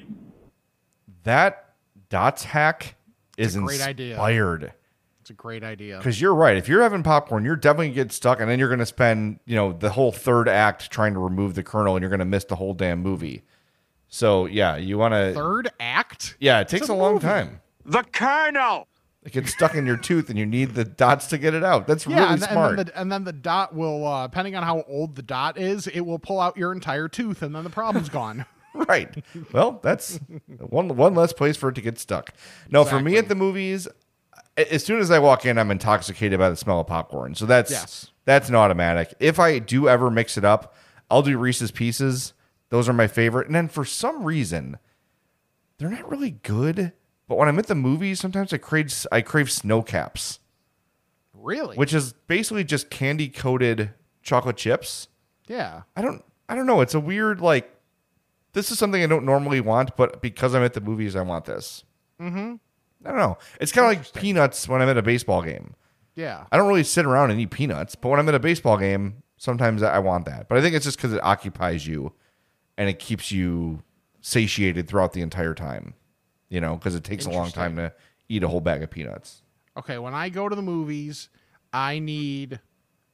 [1.23, 1.73] That
[2.09, 2.95] dots hack
[3.37, 4.11] is a great idea.
[4.11, 4.73] inspired.
[5.21, 5.97] It's a great idea.
[5.97, 6.57] Because you're right.
[6.57, 9.39] If you're having popcorn, you're definitely gonna get stuck, and then you're going to spend,
[9.45, 12.25] you know, the whole third act trying to remove the kernel, and you're going to
[12.25, 13.43] miss the whole damn movie.
[14.09, 15.33] So yeah, you want to.
[15.33, 16.35] Third act.
[16.39, 17.25] Yeah, it takes a a, long movie.
[17.25, 17.61] time.
[17.85, 18.87] The kernel.
[19.23, 21.87] It gets stuck in your tooth, and you need the dots to get it out.
[21.87, 22.69] That's Yeah, really and, th- smart.
[22.71, 25.57] and then the and then the dot will, uh, depending on how old the dot
[25.57, 28.45] is, it will pull out your entire tooth, and then the problem's gone.
[28.73, 29.23] right.
[29.53, 30.19] Well, that's
[30.57, 32.33] one one less place for it to get stuck.
[32.69, 33.87] No, for me at the movies,
[34.57, 37.33] as soon as I walk in, I'm intoxicated by the smell of popcorn.
[37.35, 38.11] So that's Yes.
[38.25, 39.13] that's an automatic.
[39.21, 40.75] If I do ever mix it up,
[41.09, 42.33] I'll do Reese's Pieces.
[42.69, 43.45] Those are my favorite.
[43.47, 44.79] And then for some reason,
[45.77, 46.91] they're not really good.
[47.27, 50.39] But when I'm at the movies, sometimes I crave I crave Sno-Caps,
[51.33, 51.75] Really?
[51.77, 55.07] which is basically just candy coated chocolate chips.
[55.47, 55.83] yeah.
[55.95, 56.81] I don't I don't know.
[56.81, 57.69] It's a weird like
[58.53, 61.45] this is something I don't normally want, but because I'm at the movies, I want
[61.45, 61.83] this.
[62.21, 62.55] Mm-hmm.
[63.05, 63.37] I don't know.
[63.59, 65.73] It's kind of like peanuts when I'm at a baseball game.
[66.15, 66.45] Yeah.
[66.51, 69.23] I don't really sit around and eat peanuts, but when I'm at a baseball game,
[69.37, 70.47] sometimes I want that.
[70.47, 72.13] But I think it's just because it occupies you
[72.77, 73.81] and it keeps you
[74.21, 75.95] satiated throughout the entire time.
[76.49, 77.93] You know, because it takes a long time to
[78.29, 79.41] eat a whole bag of peanuts.
[79.77, 81.29] Okay, when I go to the movies,
[81.71, 82.59] I need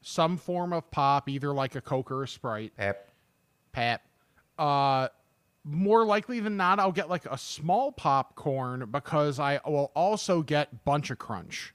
[0.02, 2.76] some form of pop, either like a Coke or a Sprite.
[2.76, 3.12] Pep.
[3.72, 4.02] Pat.
[4.58, 5.08] Uh,
[5.64, 10.84] more likely than not, I'll get like a small popcorn because I will also get
[10.86, 11.74] Buncha Crunch.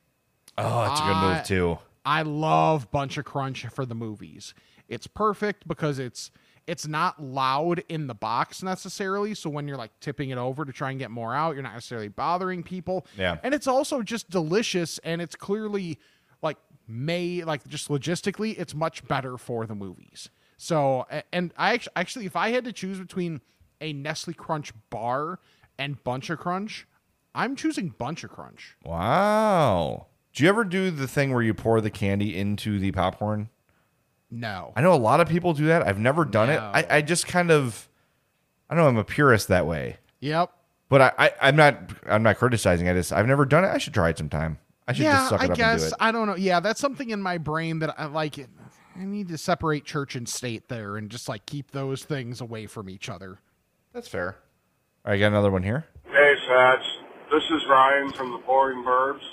[0.59, 1.79] Oh, that's a good I- move too.
[2.07, 4.53] I love Buncha Crunch for the movies.
[4.89, 6.31] It's perfect because it's
[6.67, 9.35] it's not loud in the box necessarily.
[9.35, 11.75] So when you're like tipping it over to try and get more out, you're not
[11.75, 13.07] necessarily bothering people.
[13.17, 13.39] Yeah.
[13.43, 15.99] And it's also just delicious and it's clearly
[16.43, 16.57] like
[16.89, 20.31] may like just logistically, it's much better for the movies.
[20.57, 23.41] So and I actually actually if I had to choose between
[23.81, 25.41] a Nestle Crunch bar
[25.79, 26.87] and Buncha Crunch,
[27.35, 28.77] I'm choosing Buncha Crunch.
[28.85, 30.07] Wow.
[30.33, 33.51] Do you ever do the thing where you pour the candy into the popcorn?
[34.35, 34.73] No.
[34.75, 35.87] I know a lot of people do that.
[35.87, 36.59] I've never done it.
[36.59, 37.89] I, I just kind of,
[38.69, 38.89] I don't know.
[38.89, 39.99] I'm a purist that way.
[40.21, 40.51] Yep.
[40.89, 41.91] But I, I, I'm not.
[42.07, 42.89] I'm not criticizing.
[42.89, 43.69] I just I've never done it.
[43.69, 44.59] I should try it sometime.
[44.87, 45.93] I should yeah, just suck it I up and do it.
[45.99, 46.37] I don't know.
[46.37, 48.39] Yeah, that's something in my brain that I like.
[48.39, 48.49] It.
[48.97, 52.67] I need to separate church and state there, and just like keep those things away
[52.67, 53.39] from each other.
[53.93, 54.37] That's fair.
[55.05, 55.87] All right, got another one here.
[56.07, 56.85] Hey, Fats.
[57.33, 59.25] This is Ryan from the Boring Burbs.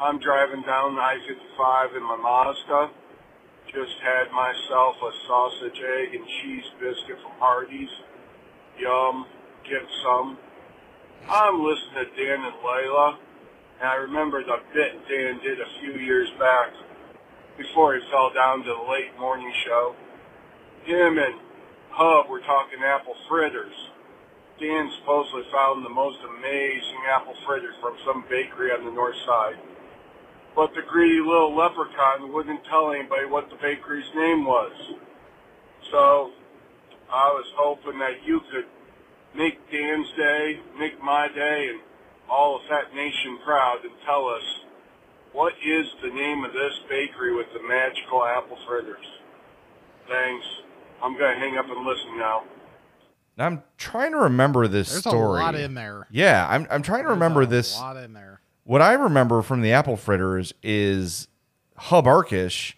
[0.00, 2.90] I'm driving down I-55 in my Mazda.
[3.72, 7.90] Just had myself a sausage, egg, and cheese biscuit from Hardee's.
[8.78, 9.26] Yum.
[9.62, 10.38] Get some.
[11.28, 13.18] I'm listening to Dan and Leila,
[13.78, 16.72] and I remember the bit Dan did a few years back
[17.56, 19.94] before he fell down to the late morning show.
[20.84, 21.38] Him and
[21.90, 23.74] Hub were talking apple fritters.
[24.58, 29.56] Dan supposedly found the most amazing apple fritter from some bakery on the north side.
[30.56, 34.72] But the greedy little leprechaun wouldn't tell anybody what the bakery's name was.
[35.90, 36.30] So
[37.10, 38.66] I was hoping that you could
[39.36, 41.80] make Dan's day, make my day, and
[42.28, 44.42] all of that Nation proud and tell us
[45.32, 49.06] what is the name of this bakery with the magical apple fritters.
[50.08, 50.44] Thanks.
[51.02, 52.42] I'm going to hang up and listen now.
[53.38, 55.40] Now I'm trying to remember this There's story.
[55.40, 56.06] a lot in there.
[56.10, 56.66] Yeah, I'm.
[56.70, 57.78] I'm trying to There's remember a this.
[57.78, 58.40] lot in there.
[58.64, 61.28] What I remember from the apple fritters is
[61.76, 62.74] Hub Arkush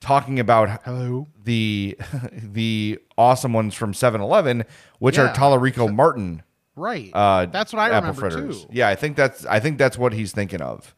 [0.00, 1.26] talking about Hello.
[1.42, 1.96] the
[2.32, 4.64] the awesome ones from 7-Eleven,
[4.98, 5.30] which Yeah.
[5.30, 6.42] are Talarico Martin.
[6.76, 7.10] Right.
[7.14, 8.62] Uh, That's what I apple remember fritters.
[8.64, 8.68] too.
[8.70, 10.94] Yeah, I think that's I think that's what he's thinking of.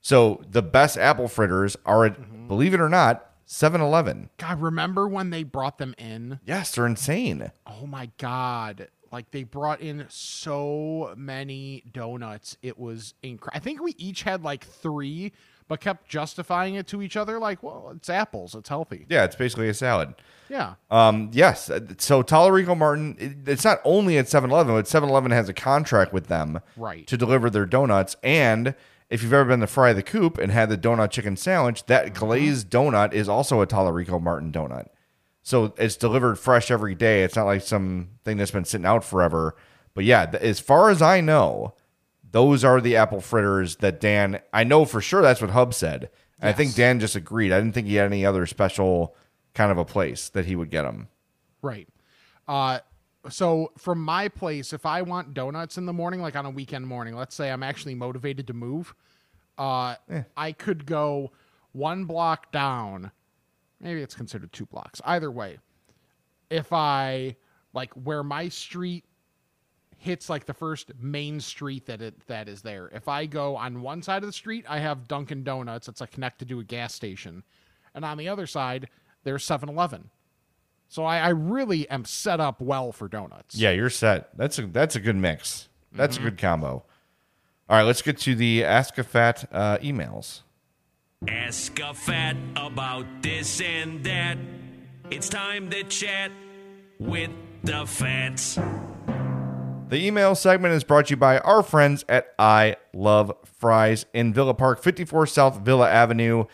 [0.00, 2.46] So the best apple fritters are, at, Mm-hmm.
[2.48, 4.30] believe it or not, 7-Eleven.
[4.38, 6.38] God, remember when they brought them in?
[6.44, 7.50] Yes, they're insane.
[7.66, 8.88] Oh my god.
[9.12, 12.56] Like they brought in so many donuts.
[12.62, 13.56] It was incredible.
[13.56, 15.32] I think we each had like 3
[15.68, 19.04] but kept justifying it to each other like, well, it's apples, it's healthy.
[19.10, 20.14] Yeah, it's basically a salad.
[20.48, 20.76] Yeah.
[20.90, 21.68] Um, yes.
[21.68, 26.10] uh, So Talarico Martin, it- it's not only at 7-Eleven, but 7-Eleven has a contract
[26.14, 27.06] with them Right.
[27.06, 28.16] to deliver their donuts.
[28.22, 28.74] And
[29.10, 32.06] if you've ever been to Fry the Coop and had the donut chicken sandwich, that
[32.14, 32.24] Mm-hmm.
[32.24, 34.86] glazed donut is also a Talarico Martin donut.
[35.48, 37.24] So it's delivered fresh every day.
[37.24, 39.56] It's not like some thing that's been sitting out forever.
[39.94, 41.72] But yeah, as far as I know,
[42.30, 44.42] those are the apple fritters that Dan.
[44.52, 46.10] I know for sure that's what Hub said.
[46.38, 47.50] And I think Dan just agreed.
[47.50, 49.16] I didn't think he had any other special
[49.54, 51.08] kind of a place that he would get them.
[51.62, 51.88] Right.
[52.46, 52.80] Uh
[53.30, 56.86] so from my place, if I want donuts in the morning, like on a weekend
[56.86, 58.94] morning, let's say I'm actually motivated to move,
[59.56, 59.94] uh
[60.36, 61.32] I could go
[61.72, 63.12] one block down.
[63.80, 65.00] Maybe it's considered two blocks.
[65.04, 65.58] Either way.
[66.50, 67.36] If I
[67.74, 69.04] like where my street
[69.98, 72.88] hits like the first main street that it that is there.
[72.94, 75.88] If I go on one side of the street, I have Dunkin' Donuts.
[75.88, 77.42] It's like connected to a gas station,
[77.94, 78.88] and on the other side,
[79.24, 80.10] there's 7-Eleven.
[80.88, 83.56] So I, I really am set up well for donuts.
[83.56, 84.30] Yeah, you're set.
[84.38, 85.68] That's a that's a good mix.
[85.92, 86.84] That's a good combo.
[87.68, 90.42] All right, let's get to the Ask a Fat uh, emails.
[91.26, 94.38] Ask a fat about this and that.
[95.10, 96.30] It's time to chat
[97.00, 97.30] with
[97.64, 98.56] the fats.
[99.88, 104.32] The email segment is brought to you by our friends at I Love Frys in
[104.32, 106.44] Villa Park, 54 South Villa Avenue,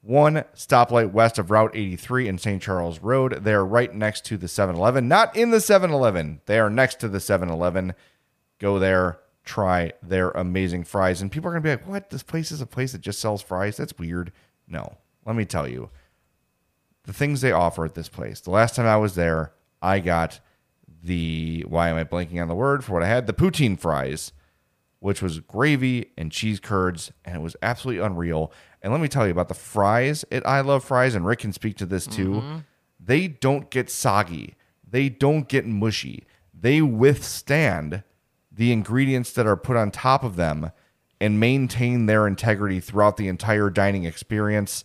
[0.00, 2.62] one stoplight west of Route 83 in St.
[2.62, 3.44] Charles Road.
[3.44, 6.40] They are right next to the 7 Eleven, not in the 7 Eleven.
[6.46, 7.94] They are next to the 7 Eleven.
[8.58, 9.18] Go there,
[9.50, 11.20] try their amazing fries.
[11.20, 12.10] And people are going to be like, what?
[12.10, 13.76] This place is a place that just sells fries?
[13.76, 14.32] That's weird.
[14.68, 14.96] No,
[15.26, 15.90] let me tell you
[17.04, 18.40] the things they offer at this place.
[18.40, 20.38] The last time I was there, I got
[21.02, 23.26] the why am I blanking on the word for what I had?
[23.26, 24.32] The poutine fries,
[25.00, 28.52] which was gravy and cheese curds, and it was absolutely unreal.
[28.82, 31.52] And let me tell you about the fries at I Love Frys, and Rick can
[31.52, 32.34] speak to this too.
[32.34, 32.58] Mm-hmm.
[33.00, 34.54] They don't get soggy.
[34.88, 36.26] They don't get mushy.
[36.54, 38.04] They withstand
[38.50, 40.70] the ingredients that are put on top of them
[41.20, 44.84] and maintain their integrity throughout the entire dining experience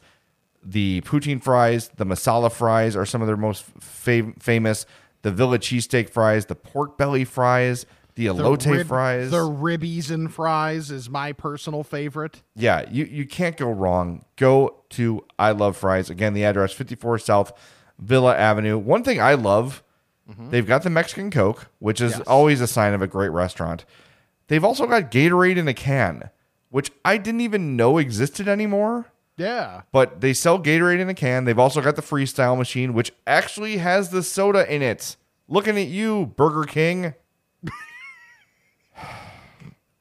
[0.67, 4.87] the poutine fries, the masala fries are some of their most fav- famous.
[5.21, 7.85] The Villa cheesesteak fries, the pork belly fries,
[8.15, 8.33] the The
[8.71, 9.29] rib- fries.
[9.29, 12.41] The ribbies and fries is my personal favorite.
[12.55, 14.25] yeah, you, you can't go wrong.
[14.37, 16.09] Go to I Love Frys.
[16.09, 17.53] Again, the address 54 South
[17.99, 18.79] Villa Avenue.
[18.79, 19.83] One thing I love,
[20.29, 20.49] Mm-hmm.
[20.49, 22.21] they've got the Mexican Coke, which is Yes.
[22.21, 23.85] always a sign of a great restaurant.
[24.47, 26.29] They've also got Gatorade in a can,
[26.69, 29.05] which I didn't even know existed anymore.
[29.37, 29.81] Yeah.
[29.91, 31.45] But they sell Gatorade in a can.
[31.45, 35.15] They've also got the freestyle machine, which actually has the soda in it.
[35.47, 37.13] Looking at you, Burger King.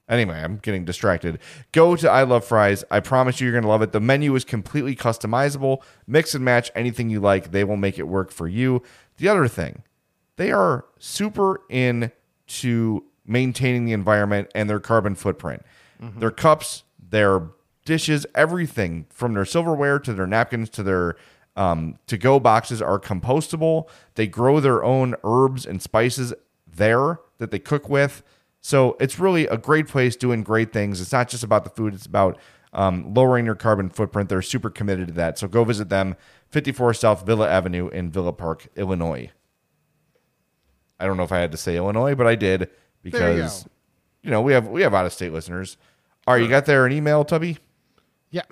[0.06, 1.38] Anyway, I'm getting distracted.
[1.72, 2.84] Go to I Love Frys.
[2.90, 3.92] I promise you, you're going to love it.
[3.92, 5.78] The menu is completely customizable.
[6.06, 7.52] Mix and match anything you like.
[7.52, 8.82] They will make it work for you.
[9.16, 9.82] The other thing,
[10.36, 15.62] they are super into maintaining the environment and their carbon footprint.
[16.18, 17.48] Their cups, their
[17.84, 21.16] dishes, everything from their silverware to their napkins to their
[21.56, 23.88] um, to go boxes are compostable.
[24.14, 26.34] They grow their own herbs and spices
[26.66, 28.22] there that they cook with.
[28.60, 31.00] So it's really a great place doing great things.
[31.00, 32.38] It's not just about the food, it's about
[32.72, 34.28] um, lowering your carbon footprint.
[34.28, 35.38] They're super committed to that.
[35.38, 36.16] So go visit them,
[36.48, 39.30] 54 South Villa Avenue in Villa Park, Illinois.
[41.00, 42.70] I don't know if I had to say Illinois, but I did
[43.02, 43.70] because go.
[44.22, 45.76] you know we have we have out of state listeners.
[46.26, 47.58] All right, you got there an email, Tubby?
[48.30, 48.42] Yeah.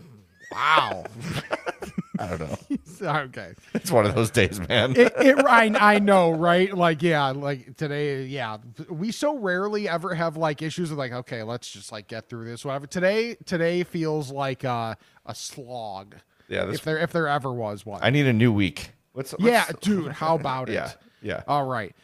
[0.53, 1.05] Wow.
[2.19, 3.09] I don't know.
[3.23, 3.55] okay.
[3.75, 4.95] It's one of those days, man.
[4.95, 6.73] it, it I, I know, right?
[6.77, 8.59] Like, yeah, like today, yeah.
[8.91, 12.45] We so rarely ever have like issues with like, okay, let's just like get through
[12.45, 12.87] this, whatever.
[12.87, 16.17] Today, today feels like uh, a slog.
[16.49, 18.01] Yeah, this- if there if there ever was one.
[18.03, 18.93] I need a new week.
[19.15, 20.75] Let's, yeah, let's- dude, how about it?
[20.75, 21.43] Yeah, yeah.
[21.49, 21.97] All right.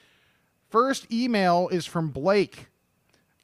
[0.69, 2.67] First email is from Blake.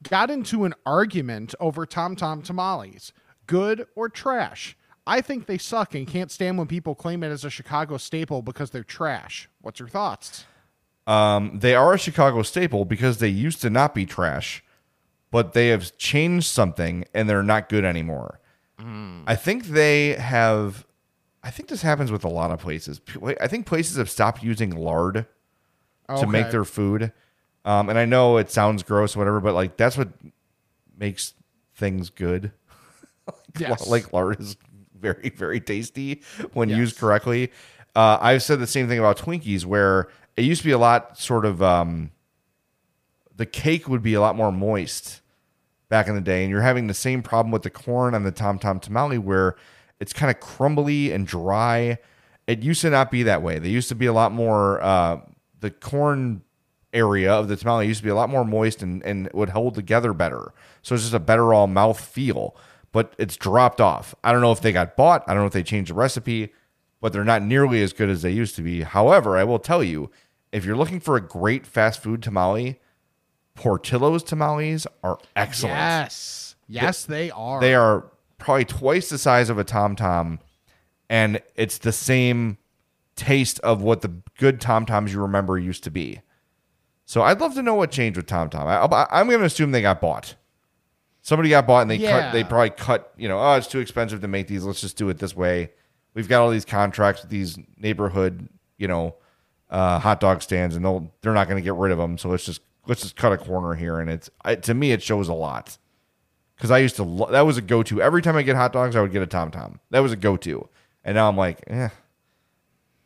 [0.03, 3.12] Got into an argument over Tom Tom tamales.
[3.47, 4.77] Good or trash?
[5.07, 8.43] I think they suck and can't stand when people claim it as a Chicago staple
[8.43, 9.49] because they're trash.
[9.61, 10.45] What's your thoughts?
[11.07, 14.64] Um, they are a Chicago staple because they used to not be trash,
[15.31, 18.41] but they have changed something and they're not good anymore.
[19.27, 20.85] I think they have.
[21.43, 23.01] I think this happens with a lot of places.
[23.41, 25.27] I think places have stopped using lard
[26.09, 27.13] to make their food.
[27.65, 30.09] Um, and I know it sounds gross, or whatever, but like that's what
[30.97, 31.35] makes
[31.75, 32.53] things good.
[33.57, 33.87] Yes.
[33.87, 34.57] like lard is
[34.99, 36.23] very very tasty
[36.55, 37.53] when used correctly.
[37.95, 41.17] Uh, I've said the same thing about Twinkies, where it used to be a lot
[41.17, 42.11] sort of um,
[43.37, 45.21] the cake would be a lot more moist
[45.89, 48.33] back in the day, and you're having the same problem with the corn on the
[48.33, 49.55] Tom Tom tamale, where
[50.01, 51.99] it's kind of crumbly and dry.
[52.49, 53.59] It used to not be that way.
[53.61, 54.83] They used to be a lot more.
[54.83, 55.21] Uh,
[55.65, 56.43] the corn
[56.93, 59.75] area of the tamale used to be a lot more moist and, and would hold
[59.75, 60.53] together better.
[60.83, 62.55] So it's just a better all mouth feel.
[62.93, 64.15] But it's dropped off.
[64.23, 65.25] I don't know if they got bought.
[65.27, 66.53] I don't know if they changed the recipe,
[67.01, 68.83] but they're not nearly as good as they used to be.
[68.83, 70.11] However, I will tell you,
[70.53, 72.79] if you're looking for a great fast food tamale,
[73.55, 75.77] Portillo's tamales are excellent.
[75.77, 76.57] Yes.
[76.69, 77.61] Yes, they are.
[77.61, 80.41] They are probably twice the size of a Tom Tom,
[81.09, 82.59] and it's the same
[83.17, 86.21] taste of what the good Tom Toms you remember used to be.
[87.07, 88.67] So I'd love to know what changed with Tom Tom.
[88.67, 90.35] I, I'm going to assume they got bought.
[91.23, 92.21] Somebody got bought and they Yeah.
[92.21, 92.33] cut.
[92.33, 93.12] They probably cut.
[93.17, 94.65] You know, oh, it's too expensive to make these.
[94.65, 95.71] Let's just do it this way.
[96.15, 98.49] We've got all these contracts with these neighborhood,
[98.79, 99.17] you know,
[99.71, 102.19] uh, hot dog stands, and they'll they're not going to get rid of them.
[102.19, 103.99] So let's just let's just cut a corner here.
[104.01, 105.77] And it's I, to me, it shows a lot
[106.57, 108.73] because I used to lo- that was a go to every time I get hot
[108.73, 109.81] dogs, I would get a Tom Tom.
[109.91, 110.69] That was a go to,
[111.05, 111.89] and now I'm like, eh.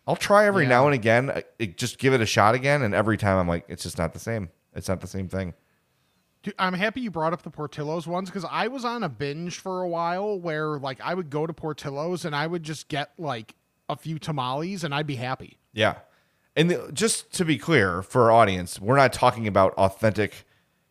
[0.09, 0.71] I'll try every Yeah.
[0.71, 3.47] now and again, uh, it, just give it a shot again, and every time I'm
[3.47, 4.49] like, it's just not the same.
[4.75, 5.53] It's not the same thing.
[6.43, 9.59] Dude, I'm happy you brought up the Portillo's ones because I was on a binge
[9.59, 13.11] for a while where like I would go to Portillo's and I would just get
[13.19, 13.55] like
[13.89, 15.59] a few tamales and I'd be happy.
[15.73, 15.97] Yeah.
[16.57, 20.47] And the, just to be clear for our audience, we're not talking about authentic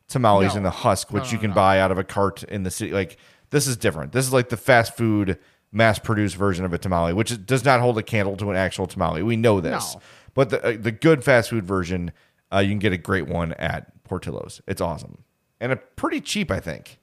[0.07, 0.57] tamales No.
[0.57, 1.55] in the husk, which No, you can no.
[1.55, 2.91] buy out of a cart in the city.
[2.91, 3.17] Like
[3.49, 4.11] this is different.
[4.11, 5.39] This is like the fast food,
[5.71, 8.87] mass produced version of a tamale, which does not hold a candle to an actual
[8.87, 9.21] tamale.
[9.23, 10.01] We know this, No.
[10.33, 12.11] but the uh, the good fast food version,
[12.53, 14.61] uh, you can get a great one at Portillo's.
[14.67, 15.23] It's awesome
[15.59, 16.99] and a pretty cheap, I think.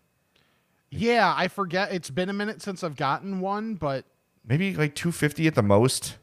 [0.91, 1.93] Yeah, I forget.
[1.93, 4.05] It's been a minute since I've gotten one, but
[4.47, 6.17] Maybe like two fifty at the most.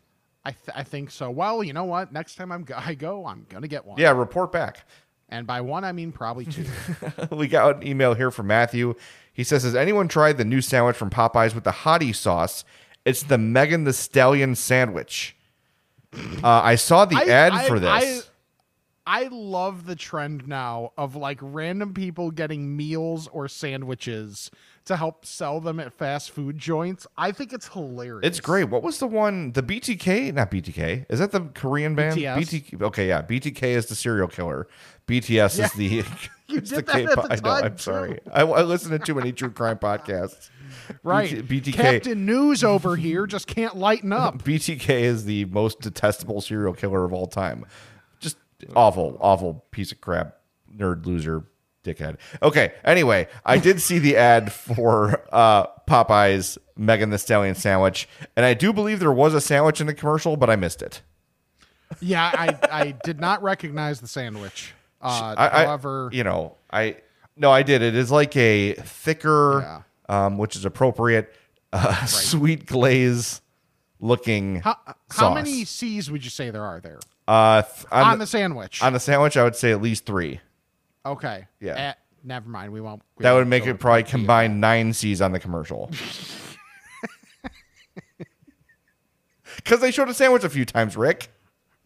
[0.45, 1.29] I th- I think so.
[1.29, 2.11] Well, you know what?
[2.13, 3.97] Next time I'm go- I go, I'm gonna get one.
[3.99, 4.87] Yeah, report back.
[5.29, 6.65] And by one, I mean probably two.
[7.31, 8.95] we got an email here from Matthew.
[9.33, 12.63] He says, Has anyone tried the new sandwich from Popeyes with the hottie sauce?
[13.05, 15.35] It's the Megan Thee Stallion sandwich.
[16.13, 18.27] Uh, I saw the I- ad I- for this.
[19.07, 24.51] I love the trend now of like random people getting meals or sandwiches
[24.85, 27.07] to help sell them at fast food joints.
[27.17, 28.27] I think it's hilarious.
[28.27, 28.65] it's great.
[28.65, 29.53] What was the one?
[29.53, 30.31] The BTK?
[30.35, 31.07] Not BTK.
[31.09, 32.15] Is that the Korean band?
[32.15, 32.37] BTS.
[32.37, 32.81] BTK.
[32.83, 33.23] Okay, yeah.
[33.23, 34.67] BTK is the serial killer.
[35.07, 35.65] BTS Yeah.
[35.65, 36.03] is the.
[36.51, 37.65] You it's did that at the I know.
[37.65, 38.19] I'm sorry.
[38.31, 40.49] I, I listen to too many true crime podcasts.
[41.03, 41.47] right.
[41.47, 41.75] BT, BTK.
[41.75, 44.43] Captain News over here just can't lighten up.
[44.43, 47.65] BTK is the most detestable serial killer of all time.
[48.19, 48.37] Just
[48.75, 50.37] awful, awful piece of crap,
[50.75, 51.45] nerd loser,
[51.83, 52.17] dickhead.
[52.41, 52.73] Okay.
[52.83, 58.53] Anyway, I did see the ad for uh, Popeyes Megan Thee Stallion sandwich, and I
[58.53, 61.01] do believe there was a sandwich in the commercial, but I missed it.
[61.99, 64.73] yeah, I I did not recognize the sandwich.
[65.01, 66.97] Uh, I, I- however, you know, I
[67.35, 67.81] No, I did.
[67.81, 71.33] It is like a thicker, um, which is appropriate,
[71.73, 73.41] uh, sweet glaze
[73.99, 74.77] looking How,
[75.11, 76.99] how many C's would you say there are there?
[77.27, 78.81] Uh, th- On the sandwich.
[78.83, 80.39] On the sandwich, I would say at least three.
[81.05, 81.47] Okay.
[81.59, 81.73] Yeah.
[81.75, 81.93] Eh,
[82.23, 82.73] never mind.
[82.73, 83.01] We won't.
[83.17, 85.89] we That would won't make it probably combine nine C's on the commercial.
[89.57, 91.29] Because they showed a sandwich a few times, Rick.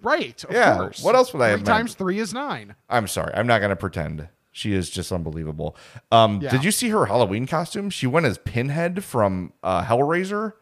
[0.05, 0.43] Right.
[0.43, 1.03] Of Yeah, course.
[1.03, 1.67] what else would I Three have meant?
[1.67, 2.75] times three is nine.
[2.89, 3.33] I'm sorry.
[3.35, 4.29] I'm not going to pretend.
[4.51, 5.75] She is just unbelievable.
[6.11, 6.49] Um, Yeah.
[6.51, 7.89] Did you see her Halloween costume?
[7.89, 10.53] She went as Pinhead from uh, Hellraiser.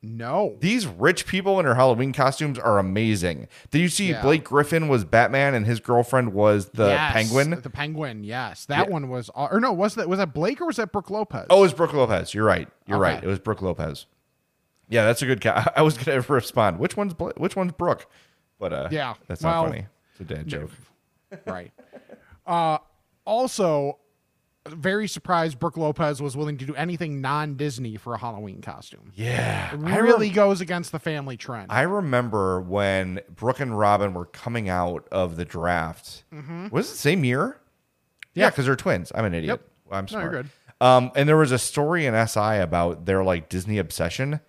[0.00, 0.56] No.
[0.60, 3.48] These rich people in her Halloween costumes are amazing.
[3.72, 4.22] Did you see Yeah.
[4.22, 7.60] Blake Griffin was Batman and his girlfriend was the Yes, Penguin?
[7.62, 8.22] The penguin.
[8.22, 8.92] Yes, that Yeah.
[8.92, 9.28] one was.
[9.34, 11.46] Or no, was that was that Blake or was that Brooke Lopez?
[11.50, 12.32] Oh, it was Brooke Lopez.
[12.32, 12.68] You're right.
[12.86, 13.22] You're right.
[13.22, 14.06] It was Brooke Lopez.
[14.88, 15.40] Yeah, that's a good.
[15.40, 16.78] Ca- I was gonna respond.
[16.78, 18.06] Which one's Bla- which one's Brooke?
[18.58, 19.86] But uh, Yeah, that's well, not funny.
[20.12, 20.70] It's a dad joke.
[21.46, 21.72] right.
[22.46, 22.78] Uh,
[23.24, 23.98] also,
[24.68, 29.12] very surprised Brooke Lopez was willing to do anything non-Disney for a Halloween costume.
[29.14, 31.70] Yeah, It really rem- goes against the family trend.
[31.70, 36.24] I remember when Brooke and Robin were coming out of the draft.
[36.34, 36.70] Mhm.
[36.72, 37.60] Was it the same year?
[38.34, 39.10] Yeah, because they're twins.
[39.14, 39.60] I'm an idiot.
[39.60, 39.68] Yep.
[39.92, 40.30] I'm No, smart.
[40.32, 40.48] good.
[40.80, 44.40] Um, and there was a story in SI about their like Disney obsession.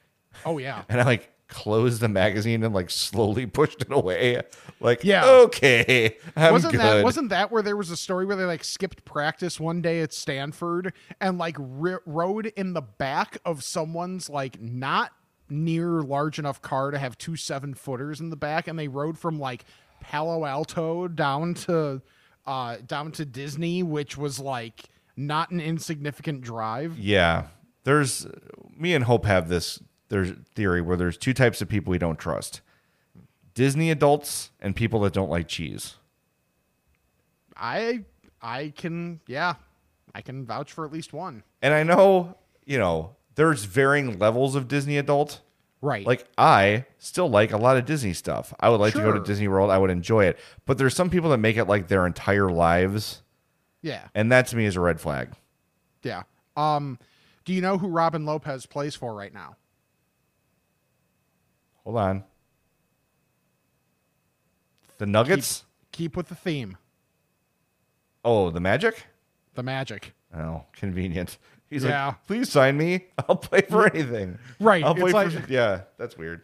[0.46, 0.84] Oh yeah.
[0.90, 4.42] And I like closed the magazine and like slowly pushed it away.
[4.80, 5.26] Like, Yeah.
[5.26, 6.80] okay, I'm wasn't good.
[6.82, 10.00] that wasn't that where there was a story where they like skipped practice one day
[10.02, 15.12] at Stanford and like ri rode in the back of someone's like not
[15.50, 19.18] near large enough car to have two seven footers in the back and they rode
[19.18, 19.66] from like
[20.00, 22.02] Palo Alto down to
[22.46, 24.84] uh down to Disney which was like
[25.18, 26.98] not an insignificant drive.
[26.98, 27.48] Yeah.
[27.84, 28.28] There's
[28.78, 32.20] me and Hope have this there's theory where there's two types of people we don't
[32.20, 32.62] trust.
[33.54, 35.96] Disney adults and people that don't like cheese.
[37.56, 38.06] I
[38.42, 39.56] I can yeah,
[40.14, 41.44] I can vouch for at least one.
[41.62, 45.42] And I know, you know, there's varying levels of Disney adult.
[45.82, 46.06] Right.
[46.06, 48.54] Like I still like a lot of Disney stuff.
[48.60, 49.72] I would like to go to Disney World.
[49.72, 50.38] I would enjoy it.
[50.66, 53.22] But there's some people that make it like their entire lives.
[53.82, 54.08] Yeah.
[54.14, 55.32] And that to me is a red flag.
[56.04, 56.24] Yeah.
[56.58, 57.00] Um,
[57.46, 59.56] do you know who Robin Lopez plays for right now?
[61.90, 62.24] Hold on.
[65.00, 65.66] The Nuggets?
[65.92, 66.78] Keep with the theme.
[68.24, 69.08] Oh, the Magic?
[69.56, 70.14] The Magic.
[70.38, 71.40] Oh, convenient.
[71.68, 72.06] He's Yeah.
[72.10, 73.06] like, please sign me.
[73.28, 74.38] I'll play for anything.
[74.60, 75.44] Right, I'll it's play like- for.
[75.52, 76.42] Yeah, that's weird.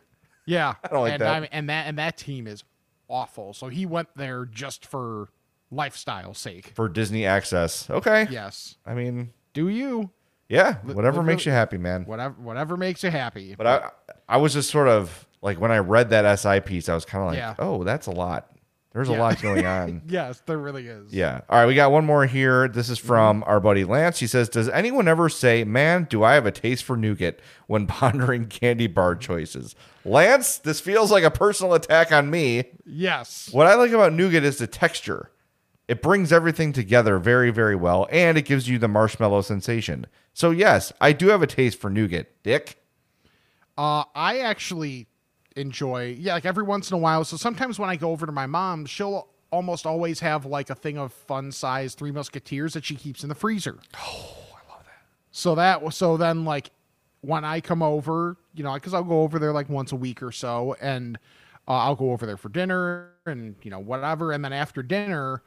[0.47, 0.73] Yeah.
[0.83, 1.35] I don't like and that.
[1.35, 2.63] I mean, and that and that team is
[3.07, 3.53] awful.
[3.53, 5.29] So he went there just for
[5.69, 6.71] lifestyle sake.
[6.73, 7.87] For Disney access.
[7.87, 8.25] Okay.
[8.31, 8.77] Yes.
[8.83, 10.09] I mean, Do you?
[10.49, 12.05] yeah, whatever live makes you happy, man.
[12.05, 13.53] Whatever whatever makes you happy.
[13.55, 13.89] But I,
[14.29, 17.21] I was just sort of like when I read that SI piece, I was kind
[17.23, 17.55] of like, Yeah.
[17.59, 18.51] oh, that's a lot.
[18.93, 20.03] There's a lot going on.
[20.07, 21.13] yes, there really is.
[21.13, 21.41] Yeah.
[21.49, 22.69] All right, we got one more here.
[22.69, 23.49] This is from Mm-hmm.
[23.49, 24.19] our buddy Lance.
[24.19, 27.87] He says, "Does anyone ever say, "Man, do I have a taste for nougat?" when
[27.87, 29.75] pondering candy bar choices?"
[30.05, 32.63] Lance, this feels like a personal attack on me.
[32.85, 33.49] Yes.
[33.51, 35.29] What I like about nougat is the texture.
[35.89, 40.07] It brings everything together very, very well, and it gives you the marshmallow sensation.
[40.33, 42.27] So yes, I do have a taste for nougat.
[42.43, 42.81] Dick.
[43.77, 45.07] Uh, I actually
[45.55, 47.23] enjoy, yeah, like every once in a while.
[47.23, 50.75] So sometimes when I go over to my mom, she'll almost always have like a
[50.75, 53.77] thing of fun size Three Musketeers that she keeps in the freezer.
[53.97, 55.01] Oh, I love that.
[55.31, 56.71] So that, so then like
[57.21, 60.21] when I come over, you know, because I'll go over there like once a week
[60.21, 61.17] or so, and
[61.67, 65.41] uh, I'll go over there for dinner and you know whatever, and then after dinner,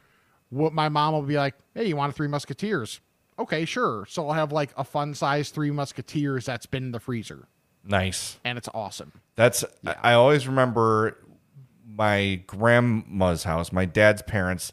[0.51, 3.01] what my mom will be like, "Hey, you want a Three Musketeers?"
[3.39, 4.05] Okay, sure.
[4.09, 7.47] So I'll have like a fun size Three Musketeers that's been in the freezer
[7.89, 8.39] Nice.
[8.45, 9.13] and it's awesome.
[9.35, 11.19] That's I I always remember
[11.87, 14.73] my grandma's house, my dad's parents,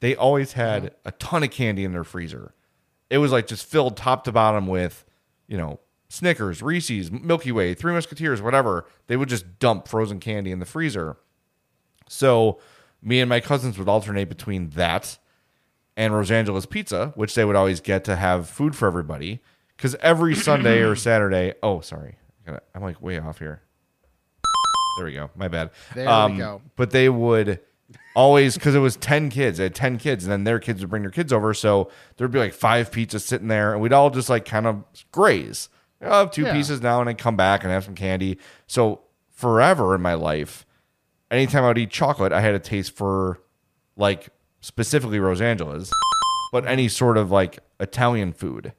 [0.00, 1.08] they always had mm-hmm.
[1.08, 2.52] a ton of candy in their freezer.
[3.08, 5.04] It was like just filled top to bottom with,
[5.46, 8.86] you know, Snickers, Reese's, Milky Way, Three Musketeers, whatever.
[9.06, 11.16] They would just dump frozen candy in the freezer.
[12.08, 12.60] So
[13.02, 15.18] me and my cousins would alternate between that
[15.96, 19.40] and Rosangela's Pizza, which they would always get to have food for everybody.
[19.76, 22.16] Because every Sunday or Saturday, oh, sorry,
[22.74, 23.62] I'm like way off here.
[24.96, 25.30] There we go.
[25.36, 25.70] My bad.
[25.90, 26.62] Um, There we go.
[26.76, 27.60] But they would
[28.14, 30.88] always, because it was 10 kids, they had 10 kids, and then their kids would
[30.90, 31.52] bring their kids over.
[31.52, 34.84] So there'd be like five pizzas sitting there, and we'd all just like kind of
[35.12, 35.68] graze.
[36.00, 36.52] I'll have two Yeah.
[36.52, 38.38] pieces now and then come back and have some candy.
[38.66, 40.64] So forever in my life,
[41.30, 43.40] anytime I would eat chocolate, I had a taste for
[43.96, 44.28] like
[44.60, 45.90] specifically Rosangela's,
[46.52, 48.72] but any sort of like Italian food,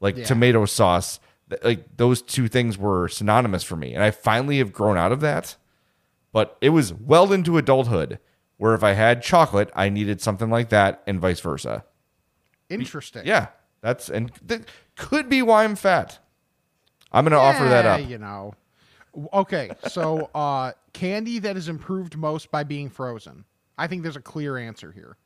[0.00, 0.24] like Yeah.
[0.24, 1.18] tomato sauce.
[1.62, 5.20] Like those two things were synonymous for me, and I finally have grown out of
[5.20, 5.56] that.
[6.32, 8.18] But it was well into adulthood
[8.56, 11.84] where if I had chocolate, I needed something like that, and vice versa.
[12.70, 13.22] Interesting.
[13.26, 13.48] Yeah,
[13.80, 16.18] that's and that could be why I'm fat.
[17.10, 18.08] I'm gonna offer that up.
[18.08, 18.54] You know.
[19.34, 23.44] Okay, so uh, candy that is improved most by being frozen.
[23.76, 25.16] I think there's a clear answer here.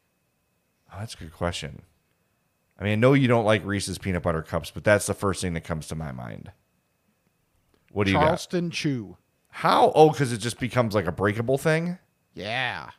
[0.93, 1.83] Oh, that's a good question.
[2.79, 5.41] I mean, I know you don't like Reese's peanut butter cups, but that's the first
[5.41, 6.53] thing that comes to my mind.
[7.93, 8.25] What do you got?
[8.25, 9.17] Charleston Chew.
[9.49, 9.91] How?
[9.95, 11.99] Oh, because it just becomes like a breakable thing.
[12.35, 12.91] Yeah.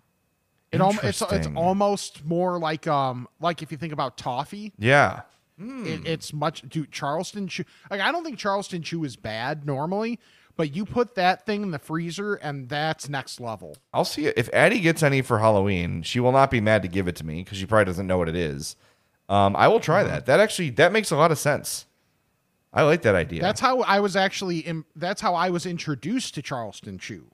[0.71, 4.73] It al- it's it's almost more like um like if you think about toffee.
[4.77, 5.21] Yeah.
[5.59, 7.63] It, it's much dude Charleston Chew.
[7.89, 10.19] Like I don't think Charleston Chew is bad normally,
[10.55, 13.77] but you put that thing in the freezer and that's next level.
[13.93, 14.33] I'll see it.
[14.37, 17.25] If Addie gets any for Halloween, she will not be mad to give it to
[17.25, 18.75] me because she probably doesn't know what it is.
[19.29, 20.25] Um, I will try that.
[20.25, 21.85] That actually that makes a lot of sense.
[22.73, 23.41] I like that idea.
[23.41, 24.59] That's how I was actually.
[24.59, 27.27] Im- that's how I was introduced to Charleston Chew,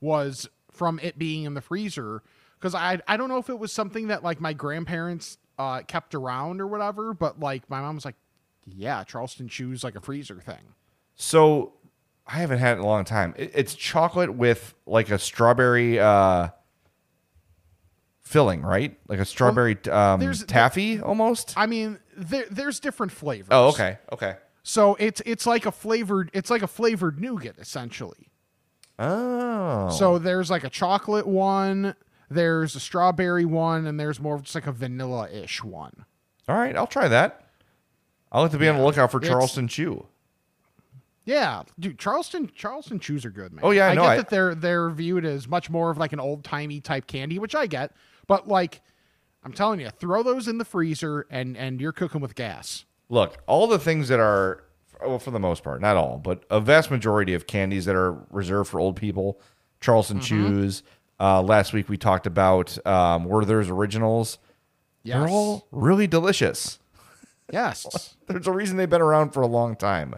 [0.00, 2.22] was from it being in the freezer.
[2.58, 6.14] Because I I don't know if it was something that like my grandparents uh, kept
[6.14, 8.16] around or whatever, but like my mom was like,
[8.66, 10.74] yeah, Charleston Chew's like a freezer thing.
[11.16, 11.72] so.
[12.28, 13.34] I haven't had it in a long time.
[13.36, 16.48] It, it's chocolate with like a strawberry uh,
[18.26, 18.98] filling, right?
[19.08, 21.54] Like a strawberry um, there's- taffy almost.
[21.56, 23.48] I mean, there, there's different flavors.
[23.52, 24.34] Oh, okay, okay.
[24.64, 28.28] So it's it's like a flavored it's like a flavored nougat essentially.
[28.98, 31.94] Oh, So there's like a chocolate one,
[32.30, 36.04] there's a strawberry one, and there's more of just like a vanilla ish one.
[36.48, 36.74] all right.
[36.76, 37.44] I'll try that.
[38.32, 40.06] I'll have to be on the lookout for Charleston Chew.
[41.24, 43.64] Yeah, dude, Charleston Charleston chews are good, man.
[43.64, 46.12] Oh, yeah, I no, get I- that they're they're viewed as much more of like
[46.12, 47.92] an old timey type candy, which I get.
[48.26, 48.80] But like,
[49.44, 52.84] I'm telling you, throw those in the freezer and and you're cooking with gas.
[53.08, 54.64] look, all the things that are,
[55.04, 58.14] well, for the most part, not all, but a vast majority of candies that are
[58.30, 59.40] reserved for old people,
[59.80, 60.26] Charleston Mm-hmm.
[60.26, 60.82] Chews.
[61.20, 64.38] Uh, last week we talked about um, Werther's Originals.
[65.04, 65.18] Yes.
[65.18, 66.78] They're all really delicious.
[67.52, 68.16] Yes.
[68.26, 70.16] There's a reason they've been around for a long time.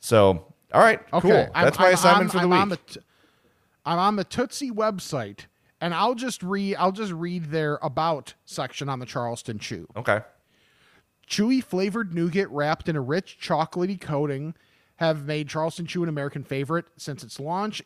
[0.00, 0.44] So,
[0.74, 1.28] all right, Okay.
[1.28, 1.50] cool.
[1.54, 2.60] I'm- That's my I'm assignment on- for the I'm week.
[2.60, 3.00] On the t-
[3.86, 5.46] I'm on the Tootsie website,
[5.80, 6.76] and I'll just read.
[6.76, 9.86] I'll just read their about section on the Charleston Chew.
[9.96, 10.20] okay.
[11.28, 14.54] Chewy flavored nougat wrapped in a rich chocolatey coating
[14.96, 17.82] have made Charleston Chew an American favorite since its launch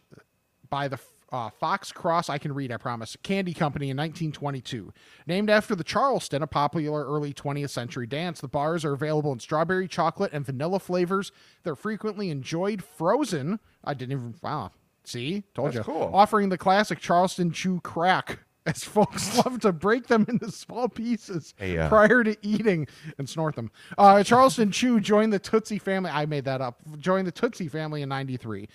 [0.71, 0.99] by the
[1.33, 4.93] uh, Fox Cross, I can read, I promise, Candy Company in 1922.
[5.27, 9.41] Named after the Charleston, a popular early 20th century dance, the bars are available in
[9.41, 11.33] strawberry, chocolate, and vanilla flavors.
[11.63, 13.61] They're frequently enjoyed frozen.
[13.83, 14.73] I didn't even, wow.
[15.05, 15.45] See?
[15.55, 15.93] Told That's you.
[15.93, 16.11] cool.
[16.13, 18.41] Offering the classic Charleston Chew crack.
[18.65, 22.87] As folks love to break them into small pieces Hey, uh, prior to eating
[23.19, 23.73] and snort them.
[23.99, 26.11] Uh, Charleston Chew joined the Tootsie family.
[26.13, 26.79] I made that up.
[27.01, 28.69] Joined the Tootsie family in '93.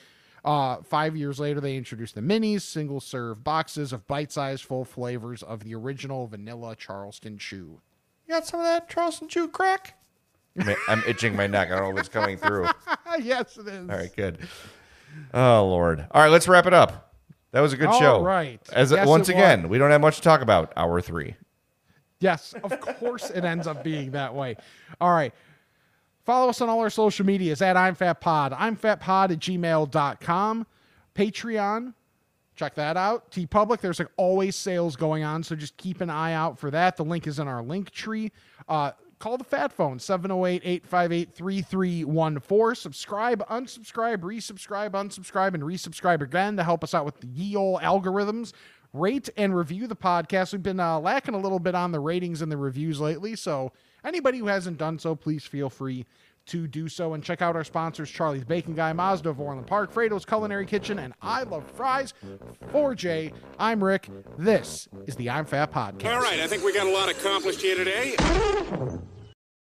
[0.44, 4.84] Uh, five years later, they introduced the minis, single serve boxes of bite sized full
[4.84, 7.80] flavors of the original vanilla Charleston Chew.
[8.28, 9.98] You got some of that Charleston Chew crack?
[10.60, 11.72] I'm, I'm itching my neck.
[11.72, 12.68] I don't know if it's coming through.
[13.22, 13.90] yes, it is.
[13.90, 14.40] All right, good.
[15.34, 16.06] Oh Lord.
[16.12, 17.14] All right, let's wrap it up.
[17.52, 18.22] That was a good All show.
[18.24, 18.60] right.
[18.74, 19.70] As Yes, once again, was.
[19.72, 20.74] we don't have much to talk about.
[20.76, 21.36] Hour three.
[22.20, 24.56] Yes, of course it ends up being that way.
[25.00, 25.34] All right.
[26.26, 28.54] Follow us on all our social medias at I'm Fat Pod.
[28.54, 30.68] I'm Fat Pod at gmail.com.
[31.16, 31.94] Patreon.
[32.56, 33.30] Check that out.
[33.32, 33.80] TeePublic.
[33.82, 36.98] There's like always sales going on, so just keep an eye out for that.
[36.98, 38.32] The link is in our link tree.
[38.68, 42.76] Uh, call the Fat Phone 708 858 3314.
[42.76, 47.80] Subscribe, unsubscribe, resubscribe, unsubscribe, and resubscribe again to help us out with the ye ol'
[47.80, 48.54] algorithms.
[48.94, 50.54] Rate and review the podcast.
[50.54, 53.72] We've been uh, lacking a little bit on the ratings and the reviews lately, so
[54.04, 56.06] anybody who hasn't done so, please feel free
[56.48, 59.94] to do so and check out our sponsors Charlie's Bacon Guy, Mazda of Orland Park,
[59.94, 62.14] Frato's Culinary Kitchen, and I Love Frys.
[62.72, 64.10] For Jay, I'm Rick.
[64.38, 66.14] This is the I'm Fat Podcast.
[66.14, 68.16] All right, I think we got a lot accomplished here today.